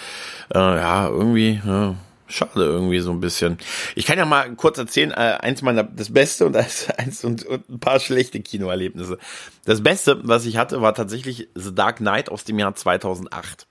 äh, 0.53 0.59
ja, 0.59 1.07
irgendwie, 1.07 1.59
ja, 1.65 1.95
Schade 2.27 2.63
irgendwie 2.63 2.99
so 2.99 3.11
ein 3.11 3.19
bisschen. 3.19 3.57
Ich 3.95 4.05
kann 4.05 4.17
ja 4.17 4.25
mal 4.25 4.53
kurz 4.55 4.77
erzählen, 4.77 5.11
äh, 5.11 5.37
eins 5.41 5.61
meiner, 5.61 5.83
das 5.83 6.13
Beste 6.13 6.45
und 6.45 6.55
eins 6.97 7.23
und, 7.23 7.45
und 7.45 7.69
ein 7.69 7.79
paar 7.79 7.99
schlechte 7.99 8.39
Kinoerlebnisse. 8.41 9.17
Das 9.65 9.83
Beste, 9.83 10.19
was 10.23 10.45
ich 10.45 10.57
hatte, 10.57 10.81
war 10.81 10.93
tatsächlich 10.93 11.49
The 11.55 11.73
Dark 11.73 11.97
Knight 11.97 12.29
aus 12.29 12.43
dem 12.43 12.59
Jahr 12.59 12.75
2008 12.75 13.67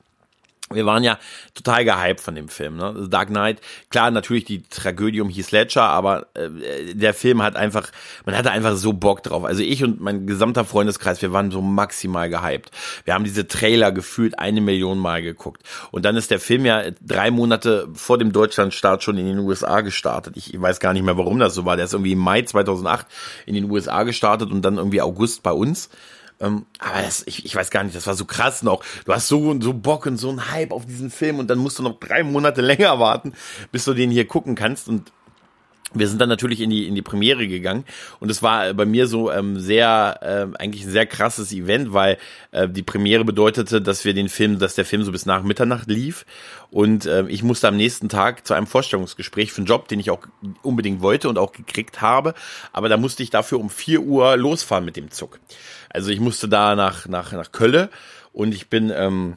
wir 0.75 0.87
waren 0.87 1.05
ja 1.05 1.19
total 1.55 1.85
gehypt 1.85 2.21
von 2.21 2.35
dem 2.35 2.49
Film. 2.49 2.77
Ne? 2.77 3.09
Dark 3.09 3.29
Knight, 3.29 3.61
klar, 3.91 4.11
natürlich 4.11 4.45
die 4.45 4.63
Tragödie 4.63 5.21
um 5.21 5.29
Heath 5.29 5.51
Ledger, 5.51 5.83
aber 5.83 6.27
äh, 6.35 6.95
der 6.95 7.15
Film 7.15 7.43
hat 7.43 7.57
einfach, 7.57 7.91
man 8.25 8.37
hatte 8.37 8.51
einfach 8.51 8.77
so 8.77 8.93
Bock 8.93 9.23
drauf. 9.23 9.45
Also 9.45 9.63
ich 9.63 9.83
und 9.85 10.01
mein 10.01 10.27
gesamter 10.27 10.65
Freundeskreis, 10.65 11.23
wir 11.23 11.33
waren 11.33 11.51
so 11.51 11.61
maximal 11.61 12.29
gehypt. 12.29 12.71
Wir 13.05 13.15
haben 13.15 13.25
diese 13.25 13.47
Trailer 13.47 13.93
gefühlt 13.93 14.39
eine 14.39 14.61
Million 14.61 14.99
Mal 14.99 15.23
geguckt. 15.23 15.63
Und 15.91 16.05
dann 16.05 16.17
ist 16.17 16.31
der 16.31 16.41
Film 16.41 16.65
ja 16.65 16.83
drei 17.01 17.31
Monate 17.31 17.89
vor 17.95 18.19
dem 18.19 18.33
Deutschlandstart 18.33 19.03
schon 19.03 19.19
in 19.19 19.27
den 19.27 19.39
USA 19.39 19.81
gestartet. 19.81 20.37
Ich 20.37 20.61
weiß 20.61 20.81
gar 20.81 20.93
nicht 20.93 21.05
mehr, 21.05 21.19
warum 21.19 21.39
das 21.39 21.55
so 21.55 21.65
war. 21.65 21.77
Der 21.77 21.87
ist 21.87 21.93
irgendwie 21.93 22.13
im 22.13 22.19
Mai 22.19 22.43
2008 22.43 23.07
in 23.47 23.55
den 23.55 23.71
USA 23.71 24.03
gestartet 24.05 24.51
und 24.51 24.63
dann 24.63 24.77
irgendwie 24.77 25.01
August 25.01 25.43
bei 25.43 25.53
uns. 25.53 25.91
Ähm, 26.43 26.67
aber 26.79 27.03
das, 27.03 27.23
ich, 27.27 27.45
ich 27.45 27.55
weiß 27.55 27.71
gar 27.71 27.85
nicht, 27.85 27.97
das 27.97 28.07
war 28.07 28.15
so 28.15 28.25
krass 28.25 28.63
noch. 28.63 28.85
Du 29.05 29.15
hast 29.15 29.29
so 29.29 29.59
so 29.61 29.73
Bock 29.73 30.07
und 30.07 30.19
so 30.19 30.29
einen 30.29 30.51
Hype 30.51 30.73
auf 30.73 30.85
diesen 30.85 31.11
Film 31.11 31.39
und 31.39 31.49
dann 31.49 31.59
musst 31.59 31.79
du 31.79 31.83
noch 31.83 31.99
drei 32.01 32.25
Monate 32.25 32.61
länger 32.61 32.99
warten, 32.99 33.33
bis 33.71 33.85
du 33.85 33.95
den 33.95 34.11
hier 34.11 34.27
gucken 34.27 34.57
kannst. 34.57 34.89
Und 34.89 35.13
wir 35.95 36.09
sind 36.09 36.21
dann 36.21 36.29
natürlich 36.29 36.61
in 36.61 36.71
die 36.71 36.87
in 36.87 36.95
die 36.95 37.03
Premiere 37.03 37.47
gegangen 37.47 37.85
und 38.21 38.31
es 38.31 38.43
war 38.43 38.73
bei 38.75 38.85
mir 38.85 39.07
so 39.07 39.31
ähm, 39.31 39.59
sehr 39.59 40.19
äh, 40.23 40.59
eigentlich 40.59 40.85
ein 40.85 40.91
sehr 40.91 41.07
krasses 41.07 41.53
Event, 41.53 41.93
weil 41.93 42.19
äh, 42.51 42.69
die 42.69 42.83
Premiere 42.83 43.25
bedeutete, 43.25 43.81
dass 43.81 44.05
wir 44.05 44.15
den 44.15 44.29
Film, 44.29 44.59
dass 44.59 44.75
der 44.75 44.85
Film 44.85 45.03
so 45.05 45.13
bis 45.13 45.27
nach 45.27 45.43
Mitternacht 45.43 45.89
lief 45.89 46.25
und 46.71 47.07
äh, 47.07 47.27
ich 47.29 47.43
musste 47.43 47.69
am 47.69 47.77
nächsten 47.77 48.09
Tag 48.09 48.47
zu 48.47 48.55
einem 48.55 48.67
Vorstellungsgespräch 48.67 49.53
für 49.53 49.59
einen 49.59 49.67
Job, 49.67 49.89
den 49.89 50.01
ich 50.01 50.11
auch 50.11 50.27
unbedingt 50.63 51.03
wollte 51.03 51.29
und 51.29 51.39
auch 51.39 51.53
gekriegt 51.53 52.01
habe, 52.01 52.35
aber 52.73 52.89
da 52.89 52.97
musste 52.97 53.23
ich 53.23 53.31
dafür 53.31 53.61
um 53.61 53.71
vier 53.71 54.01
Uhr 54.01 54.37
losfahren 54.37 54.85
mit 54.85 54.97
dem 54.97 55.11
Zug. 55.11 55.39
Also 55.89 56.11
ich 56.11 56.21
musste 56.21 56.49
da 56.49 56.75
nach 56.75 57.07
nach 57.07 57.33
nach 57.33 57.53
Kölle 57.53 57.91
und 58.33 58.55
ich 58.55 58.69
bin 58.69 58.93
ähm, 58.95 59.37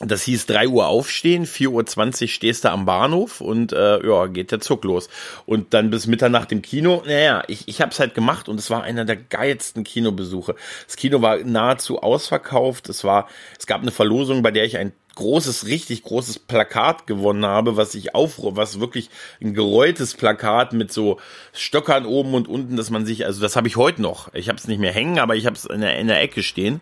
das 0.00 0.22
hieß 0.22 0.46
3 0.46 0.68
Uhr 0.68 0.86
aufstehen, 0.86 1.44
4.20 1.44 2.22
Uhr 2.22 2.28
stehst 2.28 2.64
du 2.64 2.70
am 2.70 2.84
Bahnhof 2.84 3.40
und 3.40 3.72
äh, 3.72 4.06
ja, 4.06 4.26
geht 4.26 4.52
der 4.52 4.60
Zug 4.60 4.84
los. 4.84 5.08
Und 5.44 5.74
dann 5.74 5.90
bis 5.90 6.06
Mitternacht 6.06 6.52
im 6.52 6.62
Kino. 6.62 7.02
Naja, 7.04 7.42
ich, 7.48 7.66
ich 7.66 7.80
habe 7.80 7.90
es 7.90 7.98
halt 7.98 8.14
gemacht 8.14 8.48
und 8.48 8.60
es 8.60 8.70
war 8.70 8.84
einer 8.84 9.04
der 9.04 9.16
geilsten 9.16 9.82
Kinobesuche. 9.82 10.54
Das 10.86 10.96
Kino 10.96 11.20
war 11.20 11.38
nahezu 11.38 12.00
ausverkauft. 12.00 12.88
Es 12.88 13.02
war, 13.02 13.28
es 13.58 13.66
gab 13.66 13.82
eine 13.82 13.90
Verlosung, 13.90 14.42
bei 14.42 14.52
der 14.52 14.64
ich 14.64 14.78
ein 14.78 14.92
großes, 15.16 15.66
richtig 15.66 16.04
großes 16.04 16.38
Plakat 16.38 17.08
gewonnen 17.08 17.44
habe, 17.44 17.76
was 17.76 17.96
ich 17.96 18.14
aufrufe, 18.14 18.56
was 18.56 18.78
wirklich 18.78 19.10
ein 19.42 19.52
gerolltes 19.52 20.14
Plakat 20.14 20.72
mit 20.72 20.92
so 20.92 21.18
Stöckern 21.52 22.06
oben 22.06 22.34
und 22.34 22.46
unten, 22.46 22.76
dass 22.76 22.90
man 22.90 23.04
sich, 23.04 23.26
also 23.26 23.40
das 23.40 23.56
habe 23.56 23.66
ich 23.66 23.76
heute 23.76 24.00
noch. 24.00 24.32
Ich 24.32 24.48
habe 24.48 24.58
es 24.58 24.68
nicht 24.68 24.78
mehr 24.78 24.92
hängen, 24.92 25.18
aber 25.18 25.34
ich 25.34 25.46
habe 25.46 25.56
es 25.56 25.64
in 25.64 25.80
der, 25.80 25.98
in 25.98 26.06
der 26.06 26.20
Ecke 26.20 26.44
stehen. 26.44 26.80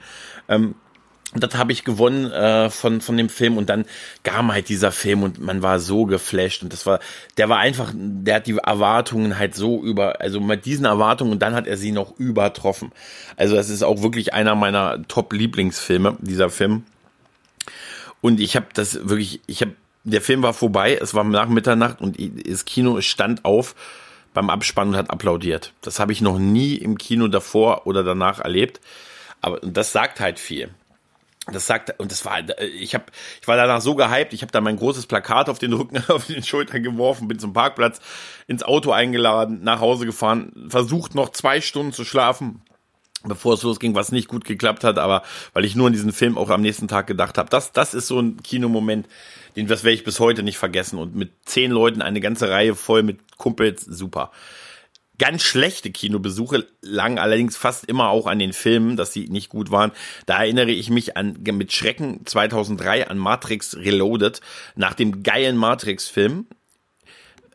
Ähm, 0.50 0.74
das 1.40 1.54
habe 1.56 1.72
ich 1.72 1.84
gewonnen 1.84 2.30
äh, 2.30 2.70
von 2.70 3.00
von 3.00 3.16
dem 3.16 3.28
Film. 3.28 3.56
Und 3.56 3.68
dann 3.68 3.84
kam 4.22 4.52
halt 4.52 4.68
dieser 4.68 4.92
Film 4.92 5.22
und 5.22 5.40
man 5.40 5.62
war 5.62 5.80
so 5.80 6.06
geflasht. 6.06 6.62
Und 6.62 6.72
das 6.72 6.86
war 6.86 7.00
der 7.36 7.48
war 7.48 7.58
einfach 7.58 7.92
der 7.94 8.36
hat 8.36 8.46
die 8.46 8.56
Erwartungen 8.56 9.38
halt 9.38 9.54
so 9.54 9.82
über 9.82 10.20
also 10.20 10.40
mit 10.40 10.64
diesen 10.64 10.84
Erwartungen 10.84 11.32
und 11.32 11.42
dann 11.42 11.54
hat 11.54 11.66
er 11.66 11.76
sie 11.76 11.92
noch 11.92 12.18
übertroffen. 12.18 12.92
Also 13.36 13.56
das 13.56 13.68
ist 13.68 13.82
auch 13.82 14.02
wirklich 14.02 14.34
einer 14.34 14.54
meiner 14.54 15.06
Top 15.08 15.32
Lieblingsfilme 15.32 16.16
dieser 16.20 16.50
Film. 16.50 16.84
Und 18.20 18.40
ich 18.40 18.56
habe 18.56 18.66
das 18.74 19.08
wirklich 19.08 19.40
ich 19.46 19.62
habe 19.62 19.72
der 20.04 20.22
Film 20.22 20.42
war 20.42 20.54
vorbei 20.54 20.98
es 21.00 21.14
war 21.14 21.24
nach 21.24 21.48
Mitternacht 21.48 22.00
und 22.00 22.16
das 22.48 22.64
Kino 22.64 23.00
stand 23.00 23.44
auf 23.44 23.74
beim 24.34 24.50
Abspann 24.50 24.88
und 24.88 24.96
hat 24.96 25.10
applaudiert. 25.10 25.72
Das 25.80 25.98
habe 25.98 26.12
ich 26.12 26.20
noch 26.20 26.38
nie 26.38 26.74
im 26.74 26.98
Kino 26.98 27.26
davor 27.26 27.86
oder 27.86 28.04
danach 28.04 28.38
erlebt. 28.38 28.80
Aber 29.40 29.60
das 29.60 29.92
sagt 29.92 30.20
halt 30.20 30.38
viel 30.38 30.70
das 31.52 31.66
sagt 31.66 31.98
und 32.00 32.10
das 32.10 32.24
war 32.24 32.40
ich 32.58 32.94
habe 32.94 33.04
ich 33.40 33.46
war 33.46 33.56
danach 33.56 33.80
so 33.80 33.94
gehypt 33.94 34.32
ich 34.32 34.42
habe 34.42 34.52
da 34.52 34.60
mein 34.60 34.76
großes 34.76 35.06
Plakat 35.06 35.48
auf 35.48 35.58
den 35.58 35.72
Rücken 35.72 36.02
auf 36.08 36.26
den 36.26 36.42
Schultern 36.42 36.82
geworfen 36.82 37.28
bin 37.28 37.38
zum 37.38 37.52
Parkplatz 37.52 38.00
ins 38.46 38.62
Auto 38.62 38.90
eingeladen 38.90 39.60
nach 39.62 39.80
Hause 39.80 40.06
gefahren 40.06 40.66
versucht 40.68 41.14
noch 41.14 41.30
zwei 41.30 41.60
Stunden 41.60 41.92
zu 41.92 42.04
schlafen 42.04 42.62
bevor 43.24 43.54
es 43.54 43.62
losging 43.62 43.94
was 43.94 44.12
nicht 44.12 44.28
gut 44.28 44.44
geklappt 44.44 44.82
hat 44.84 44.98
aber 44.98 45.22
weil 45.52 45.64
ich 45.64 45.76
nur 45.76 45.86
an 45.86 45.92
diesen 45.92 46.12
Film 46.12 46.36
auch 46.36 46.50
am 46.50 46.62
nächsten 46.62 46.88
Tag 46.88 47.06
gedacht 47.06 47.38
habe 47.38 47.48
das 47.48 47.72
das 47.72 47.94
ist 47.94 48.08
so 48.08 48.18
ein 48.18 48.42
Kinomoment 48.42 49.06
den 49.56 49.66
das 49.66 49.84
werde 49.84 49.94
ich 49.94 50.04
bis 50.04 50.20
heute 50.20 50.42
nicht 50.42 50.58
vergessen. 50.58 50.98
Und 50.98 51.16
mit 51.16 51.32
zehn 51.44 51.70
Leuten 51.70 52.02
eine 52.02 52.20
ganze 52.20 52.50
Reihe 52.50 52.74
voll 52.74 53.02
mit 53.02 53.38
Kumpels 53.38 53.82
super 53.82 54.30
Ganz 55.18 55.42
schlechte 55.42 55.90
Kinobesuche 55.90 56.66
lagen 56.82 57.18
allerdings 57.18 57.56
fast 57.56 57.86
immer 57.86 58.10
auch 58.10 58.26
an 58.26 58.38
den 58.38 58.52
Filmen, 58.52 58.96
dass 58.96 59.12
sie 59.12 59.28
nicht 59.28 59.48
gut 59.48 59.70
waren. 59.70 59.92
Da 60.26 60.38
erinnere 60.38 60.70
ich 60.70 60.90
mich 60.90 61.16
an 61.16 61.38
mit 61.42 61.72
Schrecken 61.72 62.26
2003 62.26 63.08
an 63.08 63.18
Matrix 63.18 63.76
Reloaded. 63.76 64.40
Nach 64.74 64.94
dem 64.94 65.22
geilen 65.22 65.56
Matrix-Film 65.56 66.46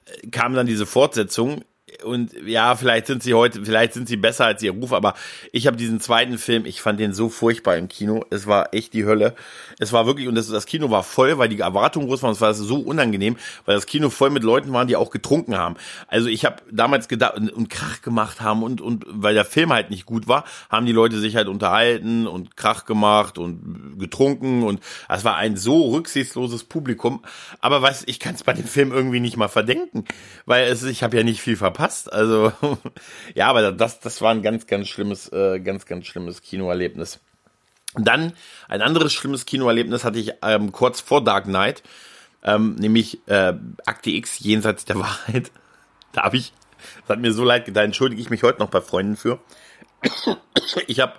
äh, 0.06 0.28
kam 0.30 0.54
dann 0.54 0.66
diese 0.66 0.86
Fortsetzung 0.86 1.64
und 2.04 2.34
ja, 2.46 2.76
vielleicht 2.76 3.08
sind 3.08 3.24
sie 3.24 3.34
heute, 3.34 3.64
vielleicht 3.64 3.94
sind 3.94 4.08
sie 4.08 4.18
besser 4.18 4.46
als 4.46 4.64
ihr 4.64 4.72
Ruf, 4.72 4.94
aber 4.94 5.14
ich 5.52 5.68
habe 5.68 5.78
diesen 5.78 6.00
zweiten 6.00 6.38
Film, 6.38 6.66
ich 6.66 6.82
fand 6.82 7.00
den 7.00 7.14
so 7.14 7.30
furchtbar 7.30 7.78
im 7.78 7.88
Kino. 7.88 8.26
Es 8.30 8.48
war 8.48 8.74
echt 8.74 8.94
die 8.94 9.06
Hölle. 9.06 9.36
Es 9.80 9.94
war 9.94 10.06
wirklich, 10.06 10.28
und 10.28 10.36
das, 10.36 10.48
das 10.48 10.66
Kino 10.66 10.90
war 10.90 11.04
voll, 11.04 11.38
weil 11.38 11.50
die 11.50 11.60
Erwartungen 11.60 12.08
groß 12.08 12.24
waren. 12.24 12.32
Es 12.32 12.42
war 12.42 12.54
so 12.54 12.80
unangenehm, 12.80 13.38
weil 13.66 13.76
das 13.76 13.86
Kino 13.86 14.10
voll 14.10 14.30
mit 14.30 14.44
Leuten 14.44 14.74
waren, 14.74 14.88
die 14.88 14.96
auch 14.96 15.10
getrunken 15.10 15.58
haben. 15.58 15.76
Also 16.08 16.28
ich 16.28 16.46
habe 16.46 16.58
damals 16.72 17.08
gedacht 17.08 17.36
und, 17.36 17.50
und 17.50 17.70
Krach 17.70 18.02
gemacht 18.02 18.42
haben 18.42 18.64
und, 18.64 18.82
und 18.82 19.06
weil 19.08 19.34
der 19.34 19.46
Film 19.46 19.72
halt 19.72 19.90
nicht 19.90 20.06
gut 20.06 20.28
war, 20.28 20.46
haben 20.70 20.86
die 20.86 20.92
Leute 20.92 21.20
sich 21.20 21.36
halt 21.36 21.48
unterhalten 21.48 22.28
und 22.28 22.58
Krach 22.58 22.86
gemacht 22.86 23.38
und 23.38 24.00
getrunken 24.00 24.64
und 24.64 24.82
es 25.10 25.24
war 25.24 25.38
ein 25.38 25.58
so 25.58 25.92
rücksichtsloses 25.92 26.64
Publikum. 26.64 27.22
Aber 27.60 27.82
was, 27.82 28.04
ich 28.08 28.20
kann 28.20 28.36
es 28.36 28.44
bei 28.44 28.54
dem 28.54 28.66
Film 28.66 28.92
irgendwie 28.92 29.20
nicht 29.20 29.38
mal 29.38 29.48
verdenken, 29.48 30.06
weil 30.46 30.68
es, 30.68 30.84
ich 30.84 31.04
habe 31.04 31.18
ja 31.18 31.24
nicht 31.24 31.42
viel 31.42 31.58
verpasst. 31.58 31.91
Also 32.08 32.52
ja, 33.36 33.48
aber 33.48 33.72
das, 33.72 34.00
das 34.00 34.22
war 34.22 34.32
ein 34.32 34.42
ganz, 34.42 34.68
ganz 34.68 34.88
schlimmes, 34.88 35.32
äh, 35.32 35.60
ganz, 35.60 35.86
ganz 35.86 36.06
schlimmes 36.06 36.42
Kinoerlebnis. 36.42 37.20
Dann 37.96 38.34
ein 38.70 38.82
anderes 38.82 39.14
schlimmes 39.14 39.46
Kinoerlebnis 39.46 40.04
hatte 40.04 40.20
ich 40.20 40.34
ähm, 40.42 40.72
kurz 40.72 41.02
vor 41.02 41.24
Dark 41.24 41.46
Knight, 41.46 41.84
ähm, 42.44 42.76
nämlich 42.76 43.28
äh, 43.28 43.54
Akte 43.86 44.12
X 44.12 44.40
jenseits 44.40 44.86
der 44.86 45.00
Wahrheit. 45.00 45.52
Da 46.14 46.24
habe 46.24 46.36
ich, 46.36 46.52
das 47.00 47.12
hat 47.12 47.22
mir 47.22 47.32
so 47.32 47.46
leid 47.46 47.64
getan, 47.64 47.86
entschuldige 47.86 48.22
ich 48.22 48.30
mich 48.30 48.44
heute 48.44 48.60
noch 48.60 48.70
bei 48.70 48.82
Freunden 48.82 49.16
für. 49.16 49.40
Ich 50.88 51.00
habe, 51.00 51.14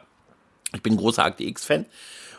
ich 0.75 0.83
bin 0.83 0.99
großer 0.99 1.25
Akte 1.25 1.45
X 1.45 1.65
Fan 1.65 1.87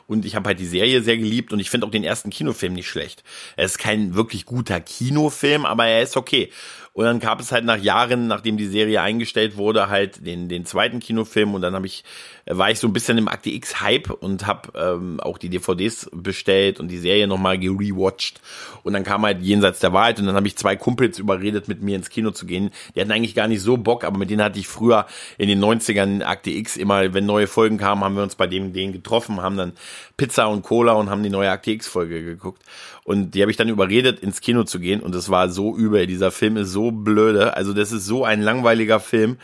und 0.07 0.25
ich 0.25 0.35
habe 0.35 0.49
halt 0.49 0.59
die 0.59 0.65
Serie 0.65 1.01
sehr 1.01 1.17
geliebt 1.17 1.53
und 1.53 1.59
ich 1.59 1.69
finde 1.69 1.87
auch 1.87 1.91
den 1.91 2.03
ersten 2.03 2.29
Kinofilm 2.29 2.73
nicht 2.73 2.87
schlecht. 2.87 3.23
Er 3.55 3.65
ist 3.65 3.77
kein 3.77 4.15
wirklich 4.15 4.45
guter 4.45 4.79
Kinofilm, 4.79 5.65
aber 5.65 5.85
er 5.87 6.01
ist 6.01 6.17
okay. 6.17 6.49
Und 6.93 7.05
dann 7.05 7.19
gab 7.19 7.39
es 7.39 7.51
halt 7.51 7.65
nach 7.65 7.79
Jahren, 7.79 8.27
nachdem 8.27 8.55
die 8.55 8.67
Serie 8.67 9.01
eingestellt 9.01 9.57
wurde, 9.57 9.89
halt 9.89 10.27
den, 10.27 10.47
den 10.47 10.63
zweiten 10.63 10.99
Kinofilm 10.99 11.55
und 11.55 11.63
dann 11.63 11.73
habe 11.73 11.87
ich, 11.87 12.03
war 12.45 12.69
ich 12.69 12.77
so 12.77 12.85
ein 12.85 12.93
bisschen 12.93 13.17
im 13.17 13.27
Akte 13.27 13.49
X-Hype 13.49 14.11
und 14.11 14.45
habe 14.45 14.69
ähm, 14.77 15.19
auch 15.19 15.39
die 15.39 15.49
DVDs 15.49 16.07
bestellt 16.13 16.79
und 16.79 16.89
die 16.89 16.99
Serie 16.99 17.25
nochmal 17.25 17.57
gerewatcht. 17.57 18.41
Und 18.83 18.93
dann 18.93 19.03
kam 19.03 19.23
halt 19.23 19.41
Jenseits 19.41 19.79
der 19.79 19.91
Wahrheit 19.91 20.19
und 20.19 20.27
dann 20.27 20.35
habe 20.35 20.45
ich 20.45 20.55
zwei 20.55 20.75
Kumpels 20.75 21.17
überredet, 21.17 21.67
mit 21.67 21.81
mir 21.81 21.95
ins 21.95 22.11
Kino 22.11 22.29
zu 22.29 22.45
gehen. 22.45 22.69
Die 22.95 23.01
hatten 23.01 23.11
eigentlich 23.11 23.33
gar 23.33 23.47
nicht 23.47 23.61
so 23.61 23.77
Bock, 23.77 24.03
aber 24.03 24.19
mit 24.19 24.29
denen 24.29 24.43
hatte 24.43 24.59
ich 24.59 24.67
früher 24.67 25.07
in 25.39 25.47
den 25.47 25.63
90ern 25.63 26.21
Akte 26.21 26.51
X 26.51 26.77
immer, 26.77 27.11
wenn 27.15 27.25
neue 27.25 27.47
Folgen 27.47 27.79
kamen, 27.79 28.03
haben 28.03 28.15
wir 28.15 28.23
uns 28.23 28.35
bei 28.35 28.45
dem 28.45 28.71
denen 28.71 28.93
getroffen, 28.93 29.41
haben 29.41 29.57
dann 29.57 29.73
Pizza 30.17 30.47
und 30.47 30.63
Cola 30.63 30.93
und 30.93 31.09
haben 31.09 31.23
die 31.23 31.29
neue 31.29 31.51
Akte 31.51 31.71
X-Folge 31.71 32.23
geguckt. 32.23 32.63
Und 33.03 33.31
die 33.31 33.41
habe 33.41 33.51
ich 33.51 33.57
dann 33.57 33.69
überredet, 33.69 34.19
ins 34.19 34.41
Kino 34.41 34.63
zu 34.63 34.79
gehen. 34.79 35.01
Und 35.01 35.13
es 35.15 35.29
war 35.29 35.49
so 35.49 35.75
übel. 35.75 36.07
Dieser 36.07 36.31
Film 36.31 36.57
ist 36.57 36.71
so 36.71 36.91
blöde. 36.91 37.55
Also 37.55 37.73
das 37.73 37.91
ist 37.91 38.05
so 38.05 38.23
ein 38.23 38.41
langweiliger 38.41 38.99
Film. 38.99 39.37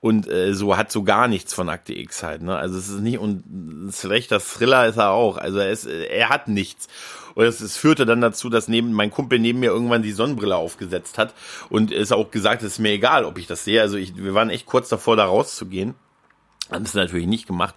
Und 0.00 0.30
äh, 0.30 0.54
so 0.54 0.76
hat 0.76 0.92
so 0.92 1.02
gar 1.02 1.26
nichts 1.26 1.54
von 1.54 1.68
Akte 1.68 1.94
X 1.94 2.22
halt. 2.22 2.42
Ne? 2.42 2.56
Also 2.56 2.78
es 2.78 2.88
ist 2.88 3.00
nicht, 3.00 3.18
und 3.18 3.42
schlechter 3.92 4.40
Thriller 4.40 4.86
ist 4.86 4.98
er 4.98 5.10
auch. 5.10 5.38
Also 5.38 5.58
er, 5.58 5.70
ist, 5.70 5.86
er 5.86 6.28
hat 6.28 6.48
nichts. 6.48 6.86
Und 7.34 7.44
es, 7.44 7.60
es 7.60 7.76
führte 7.76 8.06
dann 8.06 8.20
dazu, 8.20 8.48
dass 8.48 8.68
neben 8.68 8.92
mein 8.92 9.10
Kumpel 9.10 9.38
neben 9.38 9.60
mir 9.60 9.70
irgendwann 9.70 10.02
die 10.02 10.12
Sonnenbrille 10.12 10.56
aufgesetzt 10.56 11.18
hat 11.18 11.34
und 11.68 11.92
es 11.92 12.12
auch 12.12 12.30
gesagt, 12.30 12.62
es 12.62 12.72
ist 12.72 12.78
mir 12.78 12.92
egal, 12.92 13.24
ob 13.24 13.36
ich 13.38 13.46
das 13.46 13.64
sehe. 13.64 13.82
Also 13.82 13.96
ich, 13.96 14.16
wir 14.16 14.32
waren 14.32 14.48
echt 14.48 14.66
kurz 14.66 14.88
davor, 14.88 15.16
da 15.16 15.26
rauszugehen. 15.26 15.94
Haben 16.70 16.84
es 16.84 16.94
natürlich 16.94 17.26
nicht 17.26 17.46
gemacht. 17.46 17.74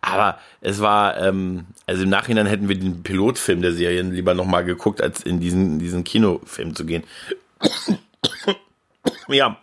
Aber 0.00 0.38
es 0.60 0.80
war, 0.80 1.16
ähm, 1.18 1.66
also 1.86 2.02
im 2.04 2.10
Nachhinein 2.10 2.46
hätten 2.46 2.68
wir 2.68 2.78
den 2.78 3.02
Pilotfilm 3.02 3.62
der 3.62 3.72
Serien 3.72 4.12
lieber 4.12 4.34
nochmal 4.34 4.64
geguckt, 4.64 5.00
als 5.00 5.22
in 5.22 5.40
diesen, 5.40 5.78
diesen 5.78 6.04
Kinofilm 6.04 6.74
zu 6.74 6.84
gehen. 6.84 7.04
ja. 9.28 9.58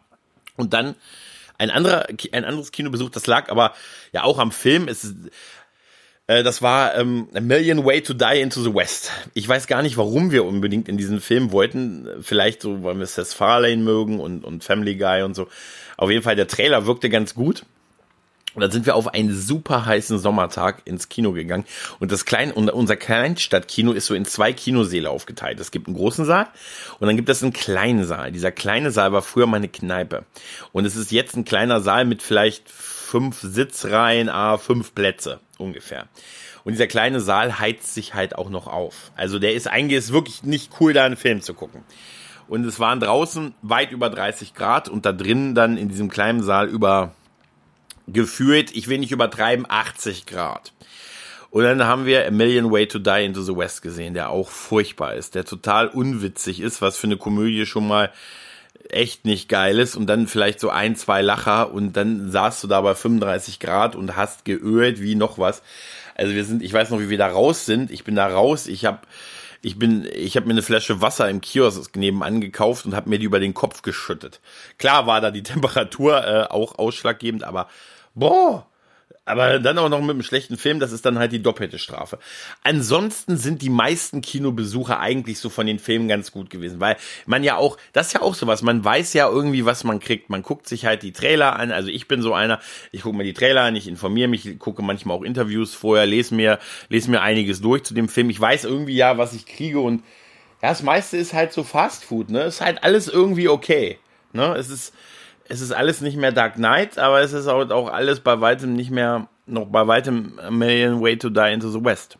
Und 0.55 0.73
dann 0.73 0.95
ein 1.57 1.71
anderer, 1.71 2.07
ein 2.31 2.45
anderes 2.45 2.71
Kinobesuch, 2.71 3.09
das 3.09 3.27
lag 3.27 3.49
aber 3.49 3.73
ja 4.11 4.23
auch 4.23 4.37
am 4.37 4.51
Film. 4.51 4.87
Es 4.87 5.13
äh, 6.27 6.43
das 6.43 6.61
war 6.61 6.95
ähm, 6.95 7.27
A 7.33 7.41
Million 7.41 7.85
Way 7.85 8.01
to 8.01 8.13
Die 8.13 8.41
into 8.41 8.61
the 8.61 8.73
West. 8.73 9.12
Ich 9.33 9.47
weiß 9.47 9.67
gar 9.67 9.81
nicht, 9.81 9.97
warum 9.97 10.31
wir 10.31 10.45
unbedingt 10.45 10.88
in 10.88 10.97
diesen 10.97 11.19
Film 11.21 11.51
wollten. 11.51 12.07
Vielleicht 12.21 12.62
so, 12.62 12.83
weil 12.83 12.97
wir 12.97 13.05
Seth 13.05 13.27
Farlane 13.33 13.77
mögen 13.77 14.19
und, 14.19 14.43
und 14.43 14.63
Family 14.63 14.95
Guy 14.95 15.23
und 15.23 15.36
so. 15.36 15.47
Auf 15.97 16.09
jeden 16.09 16.23
Fall, 16.23 16.36
der 16.36 16.47
Trailer 16.47 16.86
wirkte 16.86 17.09
ganz 17.09 17.33
gut. 17.33 17.65
Und 18.55 18.61
dann 18.61 18.71
sind 18.71 18.85
wir 18.85 18.95
auf 18.95 19.07
einen 19.07 19.33
super 19.33 19.85
heißen 19.85 20.19
Sommertag 20.19 20.81
ins 20.85 21.09
Kino 21.09 21.31
gegangen. 21.31 21.65
Und 21.99 22.11
das 22.11 22.25
kleine, 22.25 22.53
unser 22.53 22.95
Kleinstadtkino 22.95 23.91
ist 23.93 24.05
so 24.05 24.13
in 24.13 24.25
zwei 24.25 24.53
Kinosäle 24.53 25.09
aufgeteilt. 25.09 25.59
Es 25.59 25.71
gibt 25.71 25.87
einen 25.87 25.95
großen 25.95 26.25
Saal 26.25 26.47
und 26.99 27.07
dann 27.07 27.15
gibt 27.15 27.29
es 27.29 27.41
einen 27.41 27.53
kleinen 27.53 28.05
Saal. 28.05 28.31
Dieser 28.31 28.51
kleine 28.51 28.91
Saal 28.91 29.11
war 29.11 29.21
früher 29.21 29.47
meine 29.47 29.69
Kneipe. 29.69 30.25
Und 30.71 30.85
es 30.85 30.95
ist 30.95 31.11
jetzt 31.11 31.35
ein 31.35 31.45
kleiner 31.45 31.81
Saal 31.81 32.05
mit 32.05 32.21
vielleicht 32.21 32.69
fünf 32.69 33.41
Sitzreihen, 33.41 34.29
a 34.29 34.57
fünf 34.57 34.93
Plätze 34.93 35.39
ungefähr. 35.57 36.07
Und 36.63 36.73
dieser 36.73 36.87
kleine 36.87 37.19
Saal 37.19 37.59
heizt 37.59 37.93
sich 37.93 38.13
halt 38.13 38.35
auch 38.35 38.49
noch 38.49 38.67
auf. 38.67 39.11
Also 39.15 39.39
der 39.39 39.53
ist 39.53 39.67
eigentlich 39.67 39.99
ist 39.99 40.13
wirklich 40.13 40.43
nicht 40.43 40.71
cool, 40.79 40.93
da 40.93 41.05
einen 41.05 41.17
Film 41.17 41.41
zu 41.41 41.53
gucken. 41.53 41.83
Und 42.47 42.65
es 42.65 42.79
waren 42.79 42.99
draußen 42.99 43.53
weit 43.61 43.91
über 43.91 44.09
30 44.09 44.53
Grad 44.53 44.89
und 44.89 45.05
da 45.05 45.11
drinnen 45.11 45.55
dann 45.55 45.77
in 45.77 45.89
diesem 45.89 46.09
kleinen 46.09 46.43
Saal 46.43 46.67
über 46.67 47.13
gefühlt, 48.07 48.75
ich 48.75 48.87
will 48.87 48.99
nicht 48.99 49.11
übertreiben, 49.11 49.65
80 49.67 50.25
Grad. 50.25 50.73
Und 51.49 51.63
dann 51.63 51.83
haben 51.83 52.05
wir 52.05 52.25
A 52.25 52.31
Million 52.31 52.71
Way 52.71 52.87
to 52.87 52.97
Die 52.97 53.25
into 53.25 53.43
the 53.43 53.55
West 53.55 53.83
gesehen, 53.83 54.15
der 54.15 54.29
auch 54.31 54.49
furchtbar 54.49 55.13
ist, 55.13 55.35
der 55.35 55.45
total 55.45 55.87
unwitzig 55.87 56.59
ist, 56.59 56.81
was 56.81 56.97
für 56.97 57.05
eine 57.07 57.17
Komödie 57.17 57.67
schon 57.67 57.87
mal 57.87 58.11
echt 58.89 59.25
nicht 59.25 59.49
geil 59.49 59.79
ist 59.79 59.95
und 59.95 60.07
dann 60.07 60.27
vielleicht 60.27 60.59
so 60.59 60.69
ein, 60.69 60.95
zwei 60.95 61.21
Lacher 61.21 61.71
und 61.71 61.93
dann 61.93 62.31
saßt 62.31 62.63
du 62.63 62.67
da 62.67 62.81
bei 62.81 62.95
35 62.95 63.59
Grad 63.59 63.95
und 63.95 64.15
hast 64.15 64.45
geölt 64.45 65.01
wie 65.01 65.15
noch 65.15 65.37
was. 65.37 65.61
Also 66.15 66.33
wir 66.33 66.43
sind, 66.43 66.61
ich 66.61 66.73
weiß 66.73 66.89
noch, 66.89 66.99
wie 66.99 67.09
wir 67.09 67.17
da 67.17 67.27
raus 67.27 67.65
sind. 67.65 67.91
Ich 67.91 68.03
bin 68.03 68.15
da 68.15 68.27
raus, 68.27 68.67
ich 68.67 68.85
habe 68.85 68.99
ich 69.63 69.80
bin, 69.80 70.06
ich 70.13 70.36
habe 70.36 70.45
mir 70.45 70.52
eine 70.52 70.62
Flasche 70.62 71.02
Wasser 71.02 71.30
im 71.30 71.39
Kiosk 71.39 71.95
nebenan 71.95 72.41
gekauft 72.41 72.86
und 72.86 72.93
habe 72.93 73.10
mir 73.10 73.17
die 73.17 73.26
über 73.26 73.39
den 73.39 73.54
Kopf 73.54 73.82
geschüttet. 73.82 74.41
Klar 74.78 75.08
war 75.08 75.21
da 75.21 75.32
die 75.32 75.43
Temperatur 75.43 76.28
äh, 76.28 76.43
auch 76.49 76.78
ausschlaggebend, 76.78 77.45
aber 77.45 77.69
boah, 78.13 78.67
aber 79.25 79.59
dann 79.59 79.77
auch 79.77 79.88
noch 79.88 80.01
mit 80.01 80.09
einem 80.12 80.23
schlechten 80.23 80.57
Film, 80.57 80.79
das 80.79 80.91
ist 80.91 81.05
dann 81.05 81.17
halt 81.17 81.31
die 81.31 81.41
doppelte 81.41 81.79
Strafe. 81.79 82.19
Ansonsten 82.63 83.38
sind 83.38 83.62
die 83.62 83.69
meisten 83.69 84.21
Kinobesucher 84.21 84.99
eigentlich 84.99 85.39
so 85.39 85.49
von 85.49 85.65
den 85.65 85.79
Filmen 85.79 86.09
ganz 86.09 86.31
gut 86.31 86.49
gewesen, 86.49 86.81
weil 86.81 86.97
man 87.25 87.43
ja 87.43 87.55
auch, 87.55 87.77
das 87.93 88.07
ist 88.07 88.13
ja 88.13 88.21
auch 88.21 88.36
sowas, 88.36 88.62
man 88.63 88.83
weiß 88.83 89.13
ja 89.13 89.29
irgendwie, 89.29 89.65
was 89.65 89.86
man 89.86 89.99
kriegt. 90.01 90.29
Man 90.29 90.41
guckt 90.41 90.67
sich 90.67 90.86
halt 90.86 91.03
die 91.03 91.13
Trailer 91.13 91.57
an. 91.57 91.71
Also 91.71 91.89
ich 91.89 92.09
bin 92.09 92.21
so 92.21 92.33
einer, 92.33 92.59
ich 92.91 93.03
gucke 93.03 93.15
mir 93.15 93.23
die 93.23 93.33
Trailer 93.33 93.62
an, 93.62 93.77
ich 93.77 93.88
informiere 93.88 94.27
mich, 94.27 94.59
gucke 94.59 94.81
manchmal 94.81 95.17
auch 95.17 95.23
Interviews 95.23 95.73
vorher, 95.73 96.05
lese 96.05 96.36
mir, 96.36 96.59
lese 96.89 97.09
mir 97.09 97.21
einiges 97.21 97.62
durch 97.62 97.83
zu 97.83 97.93
dem 97.93 98.09
Film. 98.09 98.29
Ich 98.29 98.39
weiß 98.39 98.65
irgendwie 98.65 98.95
ja, 98.95 99.17
was 99.17 99.33
ich 99.33 99.45
kriege 99.45 99.79
und 99.79 100.03
ja, 100.62 100.69
das 100.69 100.83
meiste 100.83 101.17
ist 101.17 101.33
halt 101.33 101.53
so 101.53 101.63
Fast 101.63 102.03
Food, 102.05 102.29
ne? 102.29 102.43
Ist 102.43 102.62
halt 102.62 102.83
alles 102.83 103.09
irgendwie 103.09 103.49
okay. 103.49 103.99
Ne? 104.31 104.55
Es 104.57 104.69
ist, 104.69 104.93
es 105.47 105.62
ist 105.62 105.71
alles 105.71 106.01
nicht 106.01 106.17
mehr 106.17 106.32
Dark 106.32 106.56
Knight, 106.56 106.97
aber 106.97 107.21
es 107.21 107.34
ist 107.34 107.47
auch, 107.47 107.69
auch 107.69 107.89
alles 107.89 108.19
bei 108.19 108.39
weitem 108.41 108.73
nicht 108.73 108.91
mehr, 108.91 109.27
noch 109.45 109.67
bei 109.67 109.88
weitem 109.88 110.39
A 110.39 110.51
Million 110.51 111.01
Way 111.01 111.17
to 111.17 111.29
Die 111.29 111.51
into 111.51 111.69
the 111.69 111.84
West. 111.84 112.17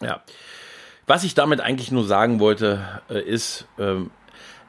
Ja. 0.00 0.22
Was 1.06 1.24
ich 1.24 1.34
damit 1.34 1.60
eigentlich 1.60 1.90
nur 1.90 2.04
sagen 2.04 2.40
wollte, 2.40 3.00
äh, 3.08 3.20
ist, 3.20 3.66
ähm, 3.78 4.10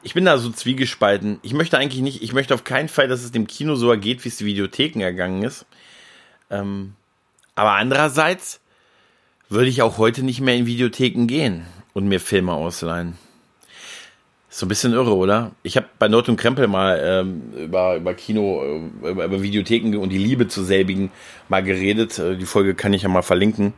ich 0.02 0.14
bin 0.14 0.24
da 0.24 0.38
so 0.38 0.50
zwiegespalten. 0.50 1.38
Ich 1.42 1.54
möchte 1.54 1.78
eigentlich 1.78 2.02
nicht, 2.02 2.22
ich 2.22 2.32
möchte 2.32 2.54
auf 2.54 2.64
keinen 2.64 2.88
Fall, 2.88 3.08
dass 3.08 3.24
es 3.24 3.32
dem 3.32 3.46
Kino 3.46 3.74
so 3.74 3.90
ergeht, 3.90 4.24
wie 4.24 4.28
es 4.28 4.36
die 4.36 4.44
Videotheken 4.44 5.00
ergangen 5.00 5.42
ist. 5.42 5.66
Ähm, 6.50 6.94
aber 7.54 7.72
andererseits 7.72 8.60
würde 9.48 9.68
ich 9.68 9.82
auch 9.82 9.98
heute 9.98 10.22
nicht 10.22 10.40
mehr 10.40 10.56
in 10.56 10.66
Videotheken 10.66 11.26
gehen 11.26 11.66
und 11.92 12.06
mir 12.06 12.20
Filme 12.20 12.52
ausleihen. 12.52 13.16
So 14.56 14.66
ein 14.66 14.68
bisschen 14.68 14.92
irre, 14.92 15.16
oder? 15.16 15.50
Ich 15.64 15.76
habe 15.76 15.88
bei 15.98 16.06
Not 16.06 16.28
und 16.28 16.36
Krempel 16.36 16.68
mal 16.68 17.00
ähm, 17.02 17.42
über, 17.58 17.96
über 17.96 18.14
Kino, 18.14 18.62
äh, 19.02 19.08
über, 19.10 19.24
über 19.24 19.42
Videotheken 19.42 19.98
und 19.98 20.10
die 20.10 20.18
Liebe 20.18 20.46
zu 20.46 20.62
selbigen 20.62 21.10
mal 21.48 21.64
geredet. 21.64 22.20
Äh, 22.20 22.36
die 22.36 22.46
Folge 22.46 22.76
kann 22.76 22.92
ich 22.92 23.02
ja 23.02 23.08
mal 23.08 23.22
verlinken. 23.22 23.72